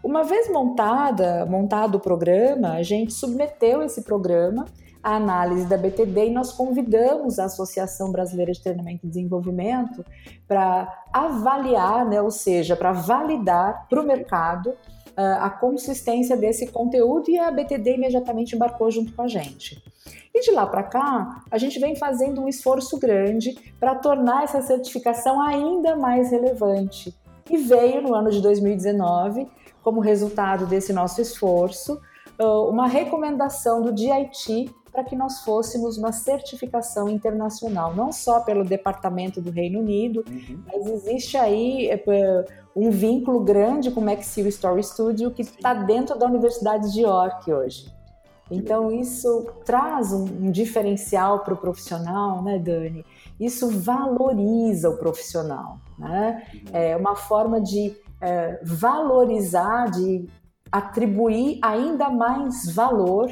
Uma 0.03 0.25
vez 0.25 0.51
montada, 0.51 1.47
montado 1.47 1.97
o 1.97 2.01
programa, 2.01 2.73
a 2.73 2.83
gente 2.83 3.13
submeteu 3.13 3.83
esse 3.83 4.03
programa 4.03 4.65
à 5.03 5.17
análise 5.17 5.67
da 5.67 5.77
BTD 5.77 6.27
e 6.27 6.31
nós 6.31 6.53
convidamos 6.53 7.39
a 7.39 7.45
Associação 7.45 8.11
Brasileira 8.11 8.51
de 8.51 8.63
Treinamento 8.63 9.07
e 9.07 9.09
Desenvolvimento 9.09 10.05
para 10.49 11.05
avaliar, 11.13 12.05
né, 12.07 12.21
ou 12.21 12.31
seja, 12.31 12.75
para 12.75 12.93
validar 12.93 13.87
para 13.89 14.01
o 14.01 14.05
mercado 14.05 14.73
a 15.17 15.51
consistência 15.51 16.37
desse 16.37 16.67
conteúdo 16.69 17.31
e 17.31 17.39
a 17.39 17.51
BTD 17.51 17.95
imediatamente 17.95 18.55
embarcou 18.55 18.91
junto 18.91 19.13
com 19.13 19.23
a 19.23 19.29
gente. 19.29 19.83
E 20.35 20.41
de 20.41 20.51
lá 20.51 20.67
para 20.67 20.83
cá, 20.83 21.45
a 21.51 21.59
gente 21.59 21.79
vem 21.79 21.95
fazendo 21.95 22.41
um 22.41 22.49
esforço 22.49 22.99
grande 22.99 23.55
para 23.79 23.95
tornar 23.95 24.45
essa 24.45 24.63
certificação 24.63 25.41
ainda 25.41 25.95
mais 25.97 26.31
relevante. 26.31 27.15
E 27.51 27.59
veio 27.59 28.01
no 28.01 28.15
ano 28.15 28.31
de 28.31 28.41
2019, 28.41 29.47
como 29.83 30.01
resultado 30.01 30.65
desse 30.67 30.93
nosso 30.93 31.21
esforço, 31.21 32.01
ah, 32.39 32.61
uma 32.63 32.87
recomendação 32.87 33.83
do 33.83 33.93
DIT 33.93 34.71
para 34.91 35.05
que 35.05 35.17
nós 35.17 35.41
fôssemos 35.41 35.97
uma 35.97 36.13
certificação 36.13 37.09
internacional, 37.09 37.95
não 37.95 38.13
só 38.13 38.41
pelo 38.41 38.63
Departamento 38.63 39.41
do 39.41 39.51
Reino 39.51 39.81
Unido, 39.81 40.23
uhum. 40.29 40.63
mas 40.67 40.87
existe 40.87 41.37
aí 41.39 41.89
é, 41.89 41.97
um 42.75 42.91
vínculo 42.91 43.41
grande 43.41 43.91
com 43.91 44.01
o 44.01 44.11
McSeal 44.11 44.49
Story 44.49 44.83
Studio 44.83 45.31
que 45.31 45.43
está 45.43 45.75
dentro 45.75 46.19
da 46.19 46.27
Universidade 46.27 46.93
de 46.93 47.03
York 47.03 47.53
hoje. 47.53 47.93
Então 48.51 48.91
isso 48.91 49.47
traz 49.65 50.13
um, 50.13 50.25
um 50.25 50.51
diferencial 50.51 51.41
para 51.41 51.55
o 51.55 51.57
profissional, 51.57 52.43
né, 52.43 52.59
Dani? 52.59 53.05
Isso 53.41 53.69
valoriza 53.71 54.91
o 54.91 54.99
profissional, 54.99 55.79
né? 55.99 56.43
Uhum. 56.55 56.61
É 56.73 56.97
uma 56.97 57.17
forma 57.17 57.61
de 57.61 57.97
é, 58.21 58.61
valorizar, 58.63 59.91
de 59.91 60.27
atribuir 60.71 61.59
ainda 61.63 62.11
mais 62.11 62.73
valor 62.75 63.31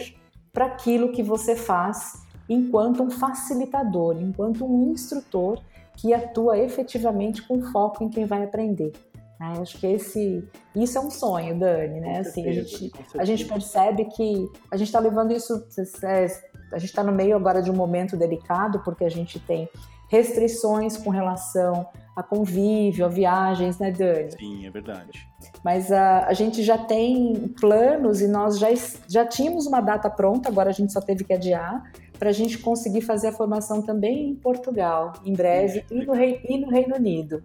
para 0.52 0.66
aquilo 0.66 1.12
que 1.12 1.22
você 1.22 1.54
faz 1.54 2.22
enquanto 2.48 3.02
um 3.02 3.10
facilitador, 3.10 4.16
enquanto 4.20 4.64
um 4.64 4.90
instrutor 4.90 5.60
que 5.96 6.12
atua 6.12 6.58
efetivamente 6.58 7.46
com 7.46 7.62
foco 7.70 8.02
em 8.02 8.08
quem 8.08 8.24
vai 8.24 8.42
aprender. 8.42 8.92
Né? 9.40 9.54
Acho 9.58 9.78
que 9.78 9.86
esse, 9.86 10.46
isso 10.76 10.98
é 10.98 11.00
um 11.00 11.10
sonho, 11.10 11.58
Dani, 11.58 11.98
né? 11.98 12.18
Assim, 12.18 12.46
a, 12.46 12.52
gente, 12.52 12.92
a 13.18 13.24
gente 13.24 13.46
percebe 13.46 14.04
que 14.04 14.46
a 14.70 14.76
gente 14.76 14.88
está 14.88 15.00
levando 15.00 15.32
isso, 15.32 15.66
é, 16.04 16.26
a 16.70 16.78
gente 16.78 16.90
está 16.90 17.02
no 17.02 17.10
meio 17.10 17.34
agora 17.34 17.62
de 17.62 17.70
um 17.70 17.74
momento 17.74 18.18
delicado, 18.18 18.80
porque 18.84 19.02
a 19.02 19.08
gente 19.08 19.40
tem 19.40 19.66
restrições 20.10 20.98
com 20.98 21.08
relação 21.08 21.86
a 22.14 22.22
convívio, 22.22 23.06
a 23.06 23.08
viagens, 23.08 23.78
né, 23.78 23.90
Dani? 23.90 24.32
Sim, 24.32 24.66
é 24.66 24.70
verdade. 24.70 25.26
Mas 25.64 25.90
a, 25.90 26.26
a 26.26 26.34
gente 26.34 26.62
já 26.62 26.76
tem 26.76 27.48
planos 27.58 28.20
e 28.20 28.28
nós 28.28 28.58
já, 28.58 28.68
já 29.08 29.24
tínhamos 29.24 29.66
uma 29.66 29.80
data 29.80 30.10
pronta, 30.10 30.50
agora 30.50 30.68
a 30.68 30.72
gente 30.72 30.92
só 30.92 31.00
teve 31.00 31.24
que 31.24 31.32
adiar, 31.32 31.90
para 32.18 32.28
a 32.28 32.32
gente 32.32 32.58
conseguir 32.58 33.00
fazer 33.00 33.28
a 33.28 33.32
formação 33.32 33.80
também 33.80 34.30
em 34.30 34.34
Portugal, 34.34 35.14
em 35.24 35.32
breve, 35.32 35.82
e 35.90 36.04
no, 36.04 36.12
Rei, 36.12 36.42
e 36.46 36.58
no 36.58 36.68
Reino 36.68 36.96
Unido. 36.96 37.42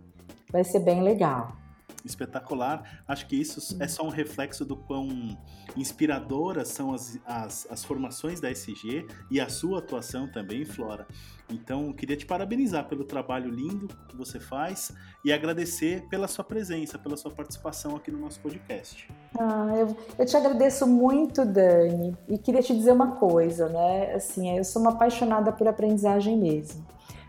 Vai 0.52 0.66
ser 0.66 0.80
bem 0.80 1.02
legal 1.02 1.65
espetacular. 2.06 3.04
Acho 3.08 3.28
que 3.28 3.36
isso 3.36 3.78
é 3.82 3.88
só 3.88 4.04
um 4.04 4.10
reflexo 4.10 4.64
do 4.64 4.76
quão 4.76 5.38
inspiradoras 5.76 6.70
são 6.70 6.94
as, 6.94 7.20
as, 7.26 7.68
as, 7.70 7.84
formações 7.84 8.40
da 8.40 8.50
SG 8.50 9.08
e 9.30 9.42
a 9.42 9.50
sua 9.50 9.80
atuação 9.80 10.28
também, 10.32 10.64
Flora. 10.64 11.08
Então, 11.50 11.94
queria 11.94 12.18
te 12.18 12.26
parabenizar 12.26 12.88
pelo 12.88 13.04
trabalho 13.04 13.50
lindo 13.50 13.88
que 14.08 14.16
você 14.16 14.40
faz 14.40 14.92
e 15.24 15.32
agradecer 15.32 16.08
pela 16.10 16.28
sua 16.28 16.44
presença, 16.44 16.98
pela 16.98 17.16
sua 17.16 17.32
participação 17.32 17.96
aqui 17.96 18.12
no 18.12 18.20
nosso 18.20 18.40
podcast. 18.40 19.08
Ah, 19.38 19.74
eu, 19.76 19.96
eu 20.18 20.26
te 20.26 20.36
agradeço 20.36 20.88
muito, 20.88 21.46
Dani, 21.46 22.18
e 22.28 22.38
queria 22.38 22.62
te 22.62 22.76
dizer 22.76 22.92
uma 22.92 23.16
coisa, 23.18 23.70
né? 23.70 24.14
Assim, 24.16 24.58
eu 24.58 24.64
sou 24.64 24.82
uma 24.82 24.92
apaixonada 24.92 25.52
por 25.52 25.68
aprendizagem 25.68 26.38
mesmo, 26.38 26.84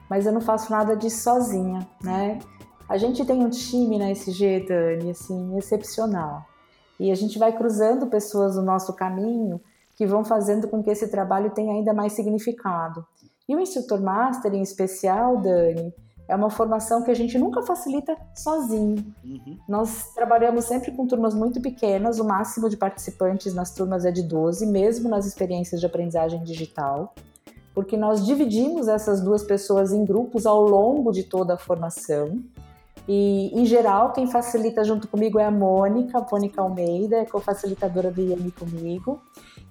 mas 0.08 0.24
eu 0.24 0.32
não 0.32 0.40
faço 0.40 0.70
nada 0.70 0.96
disso 0.96 1.22
sozinha, 1.22 1.86
né? 2.02 2.38
A 2.88 2.96
gente 2.96 3.24
tem 3.24 3.44
um 3.44 3.50
time 3.50 3.98
na 3.98 4.10
SG, 4.10 4.66
Dani, 4.68 5.10
assim, 5.10 5.56
excepcional. 5.58 6.46
E 6.98 7.10
a 7.10 7.14
gente 7.14 7.38
vai 7.38 7.56
cruzando 7.56 8.06
pessoas 8.06 8.56
no 8.56 8.62
nosso 8.62 8.94
caminho 8.94 9.60
que 9.96 10.06
vão 10.06 10.24
fazendo 10.24 10.68
com 10.68 10.82
que 10.82 10.90
esse 10.90 11.08
trabalho 11.08 11.50
tenha 11.50 11.72
ainda 11.72 11.92
mais 11.92 12.12
significado. 12.12 13.04
E 13.48 13.56
o 13.56 13.60
Instrutor 13.60 14.00
Master, 14.00 14.54
em 14.54 14.62
especial, 14.62 15.38
Dani, 15.38 15.92
é 16.28 16.34
uma 16.34 16.50
formação 16.50 17.02
que 17.02 17.10
a 17.10 17.14
gente 17.14 17.38
nunca 17.38 17.62
facilita 17.62 18.16
sozinho. 18.34 19.14
Uhum. 19.24 19.58
Nós 19.68 20.12
trabalhamos 20.14 20.64
sempre 20.64 20.90
com 20.90 21.06
turmas 21.06 21.34
muito 21.34 21.60
pequenas, 21.60 22.18
o 22.18 22.24
máximo 22.24 22.68
de 22.68 22.76
participantes 22.76 23.54
nas 23.54 23.72
turmas 23.72 24.04
é 24.04 24.10
de 24.10 24.22
12, 24.22 24.66
mesmo 24.66 25.08
nas 25.08 25.26
experiências 25.26 25.80
de 25.80 25.86
aprendizagem 25.86 26.42
digital, 26.42 27.14
porque 27.74 27.96
nós 27.96 28.24
dividimos 28.26 28.88
essas 28.88 29.20
duas 29.20 29.44
pessoas 29.44 29.92
em 29.92 30.04
grupos 30.04 30.46
ao 30.46 30.62
longo 30.62 31.12
de 31.12 31.22
toda 31.22 31.54
a 31.54 31.58
formação. 31.58 32.42
E, 33.08 33.52
em 33.54 33.64
geral, 33.64 34.12
quem 34.12 34.26
facilita 34.26 34.82
junto 34.84 35.06
comigo 35.06 35.38
é 35.38 35.44
a 35.44 35.50
Mônica, 35.50 36.18
a 36.18 36.26
Mônica 36.30 36.60
Almeida, 36.60 37.18
é 37.18 37.24
co-facilitadora 37.24 38.10
do 38.10 38.20
IAMI 38.20 38.50
comigo. 38.50 39.20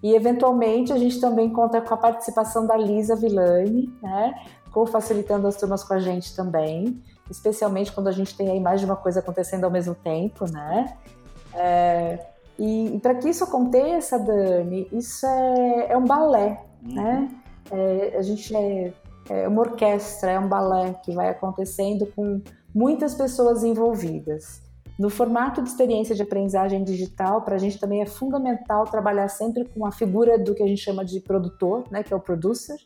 E, 0.02 0.16
eventualmente, 0.16 0.94
a 0.94 0.98
gente 0.98 1.20
também 1.20 1.50
conta 1.50 1.82
com 1.82 1.94
a 1.94 1.98
participação 1.98 2.66
da 2.66 2.78
Lisa 2.78 3.16
Villani, 3.16 3.94
né, 4.02 4.34
co-facilitando 4.72 5.48
as 5.48 5.56
turmas 5.58 5.84
com 5.84 5.94
a 5.94 6.00
gente 6.00 6.36
também, 6.36 7.02
especialmente 7.30 7.92
quando 7.92 8.08
a 8.08 8.12
gente 8.12 8.36
tem 8.38 8.50
aí 8.50 8.60
mais 8.60 8.80
de 8.80 8.86
uma 8.86 8.96
coisa 8.96 9.20
acontecendo 9.20 9.64
ao 9.64 9.72
mesmo 9.72 9.96
tempo, 9.96 10.46
né? 10.52 10.98
É, 11.54 12.20
e, 12.58 12.96
e 12.96 13.00
para 13.00 13.16
que 13.16 13.30
isso 13.30 13.44
aconteça, 13.44 14.20
Dani, 14.20 14.88
isso 14.92 15.26
é, 15.26 15.92
é 15.92 15.98
um 15.98 16.06
balé, 16.06 16.62
uhum. 16.84 16.94
né? 16.94 17.30
É, 17.72 18.16
a 18.18 18.22
gente 18.22 18.56
é, 18.56 18.94
é 19.30 19.48
uma 19.48 19.62
orquestra, 19.62 20.32
é 20.32 20.40
um 20.40 20.48
balé 20.48 20.94
que 21.04 21.14
vai 21.14 21.30
acontecendo 21.30 22.06
com 22.16 22.42
muitas 22.76 23.16
pessoas 23.16 23.64
envolvidas. 23.64 24.62
No 25.00 25.10
formato 25.10 25.62
de 25.62 25.70
experiência 25.70 26.14
de 26.14 26.22
aprendizagem 26.22 26.84
digital, 26.84 27.42
para 27.42 27.56
a 27.56 27.58
gente 27.58 27.80
também 27.80 28.02
é 28.02 28.06
fundamental 28.06 28.84
trabalhar 28.86 29.30
sempre 29.30 29.64
com 29.66 29.86
a 29.86 29.92
figura 29.92 30.38
do 30.38 30.54
que 30.54 30.62
a 30.62 30.68
gente 30.68 30.82
chama 30.82 31.06
de 31.06 31.22
produtor, 31.22 31.86
né, 31.90 32.04
que 32.04 32.14
é 32.14 32.18
o 32.18 32.20
producer, 32.20 32.78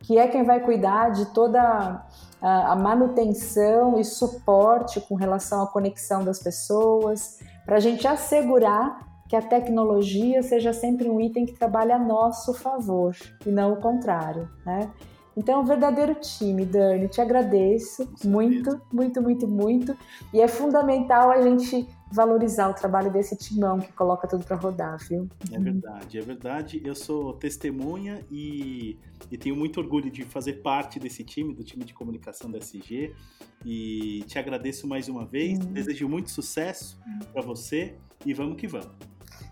que 0.00 0.18
é 0.18 0.26
quem 0.26 0.42
vai 0.42 0.60
cuidar 0.60 1.10
de 1.10 1.26
toda 1.26 2.04
a 2.40 2.74
manutenção 2.74 3.98
e 4.00 4.04
suporte 4.04 5.00
com 5.00 5.14
relação 5.14 5.62
à 5.62 5.66
conexão 5.66 6.24
das 6.24 6.38
pessoas, 6.38 7.38
para 7.64 7.76
a 7.76 7.80
gente 7.80 8.06
assegurar 8.08 9.06
que 9.28 9.36
a 9.36 9.42
tecnologia 9.42 10.42
seja 10.42 10.72
sempre 10.72 11.08
um 11.08 11.20
item 11.20 11.46
que 11.46 11.52
trabalhe 11.52 11.92
a 11.92 11.98
nosso 11.98 12.52
favor 12.54 13.14
e 13.46 13.50
não 13.50 13.74
o 13.74 13.76
contrário, 13.76 14.48
né? 14.66 14.90
Então, 15.36 15.60
é 15.60 15.62
um 15.62 15.64
verdadeiro 15.64 16.14
time, 16.14 16.64
Dani. 16.64 17.08
Te 17.08 17.20
agradeço 17.20 18.12
muito, 18.24 18.80
muito, 18.92 19.22
muito, 19.22 19.48
muito. 19.48 19.96
E 20.32 20.40
é 20.40 20.48
fundamental 20.48 21.30
a 21.30 21.40
gente 21.42 21.88
valorizar 22.10 22.68
o 22.68 22.74
trabalho 22.74 23.12
desse 23.12 23.36
timão 23.36 23.78
que 23.78 23.92
coloca 23.92 24.26
tudo 24.26 24.44
para 24.44 24.56
rodar, 24.56 24.98
viu? 25.08 25.28
É 25.52 25.58
verdade, 25.58 26.18
é 26.18 26.20
verdade. 26.20 26.82
Eu 26.84 26.94
sou 26.94 27.34
testemunha 27.34 28.24
e, 28.30 28.98
e, 29.30 29.38
tenho 29.38 29.54
muito 29.54 29.78
orgulho 29.78 30.10
de 30.10 30.24
fazer 30.24 30.54
parte 30.54 30.98
desse 30.98 31.22
time, 31.22 31.54
do 31.54 31.62
time 31.62 31.84
de 31.84 31.94
comunicação 31.94 32.50
da 32.50 32.58
SG. 32.58 33.14
E 33.64 34.24
te 34.26 34.38
agradeço 34.38 34.88
mais 34.88 35.08
uma 35.08 35.24
vez. 35.24 35.58
Uhum. 35.58 35.72
Desejo 35.72 36.08
muito 36.08 36.30
sucesso 36.30 36.98
para 37.32 37.42
você 37.42 37.94
e 38.26 38.34
vamos 38.34 38.56
que 38.56 38.66
vamos. 38.66 38.90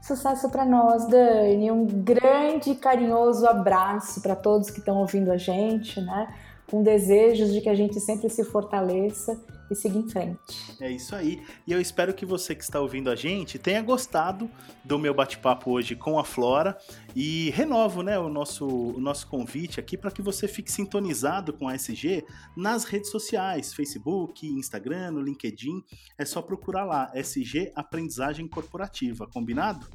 Sucesso 0.00 0.48
para 0.48 0.64
nós, 0.64 1.06
Dani. 1.06 1.70
Um 1.70 1.84
grande 1.84 2.74
carinhoso 2.74 3.46
abraço 3.46 4.20
para 4.20 4.34
todos 4.34 4.70
que 4.70 4.78
estão 4.78 4.96
ouvindo 4.96 5.30
a 5.30 5.36
gente, 5.36 6.00
né? 6.00 6.28
Com 6.70 6.82
desejos 6.82 7.52
de 7.52 7.60
que 7.60 7.68
a 7.68 7.74
gente 7.74 8.00
sempre 8.00 8.28
se 8.30 8.44
fortaleça 8.44 9.38
e 9.70 9.74
seguir 9.74 9.98
em 9.98 10.08
frente. 10.08 10.38
É 10.80 10.90
isso 10.90 11.14
aí. 11.14 11.42
E 11.66 11.72
eu 11.72 11.80
espero 11.80 12.14
que 12.14 12.24
você 12.24 12.54
que 12.54 12.62
está 12.62 12.80
ouvindo 12.80 13.10
a 13.10 13.16
gente 13.16 13.58
tenha 13.58 13.82
gostado 13.82 14.50
do 14.84 14.98
meu 14.98 15.14
bate-papo 15.14 15.70
hoje 15.70 15.94
com 15.94 16.18
a 16.18 16.24
Flora 16.24 16.78
e 17.14 17.50
renovo, 17.50 18.02
né, 18.02 18.18
o 18.18 18.28
nosso, 18.28 18.66
o 18.66 19.00
nosso 19.00 19.26
convite 19.26 19.80
aqui 19.80 19.96
para 19.96 20.10
que 20.10 20.22
você 20.22 20.48
fique 20.48 20.70
sintonizado 20.70 21.52
com 21.52 21.68
a 21.68 21.74
SG 21.74 22.24
nas 22.56 22.84
redes 22.84 23.10
sociais, 23.10 23.74
Facebook, 23.74 24.46
Instagram, 24.46 25.12
no 25.12 25.22
LinkedIn. 25.22 25.82
É 26.16 26.24
só 26.24 26.40
procurar 26.40 26.84
lá, 26.84 27.10
SG 27.14 27.72
Aprendizagem 27.74 28.46
Corporativa, 28.48 29.26
combinado? 29.26 29.86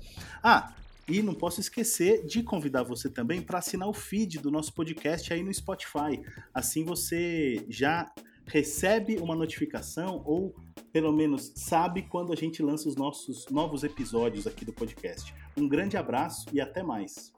Ah, 0.42 0.74
e 1.08 1.22
não 1.22 1.34
posso 1.34 1.60
esquecer 1.60 2.26
de 2.26 2.42
convidar 2.44 2.84
você 2.84 3.10
também 3.10 3.42
para 3.42 3.60
assinar 3.60 3.90
o 3.90 3.94
feed 3.94 4.40
do 4.40 4.50
nosso 4.50 4.74
podcast 4.74 5.34
aí 5.34 5.44
no 5.44 5.54
Spotify. 5.54 6.22
Assim 6.54 6.86
você 6.86 7.66
já 7.68 8.10
recebe 8.46 9.18
uma 9.18 9.36
notificação 9.36 10.22
ou 10.26 10.56
pelo 10.92 11.12
menos 11.12 11.52
sabe 11.56 12.04
quando 12.04 12.32
a 12.32 12.36
gente 12.36 12.62
lança 12.62 12.88
os 12.88 12.96
nossos 12.96 13.48
novos 13.50 13.84
episódios 13.84 14.46
aqui 14.46 14.64
do 14.64 14.74
podcast. 14.74 15.34
Um 15.58 15.68
grande 15.68 15.98
abraço 15.98 16.48
e 16.54 16.62
até 16.62 16.84
mais. 16.84 17.34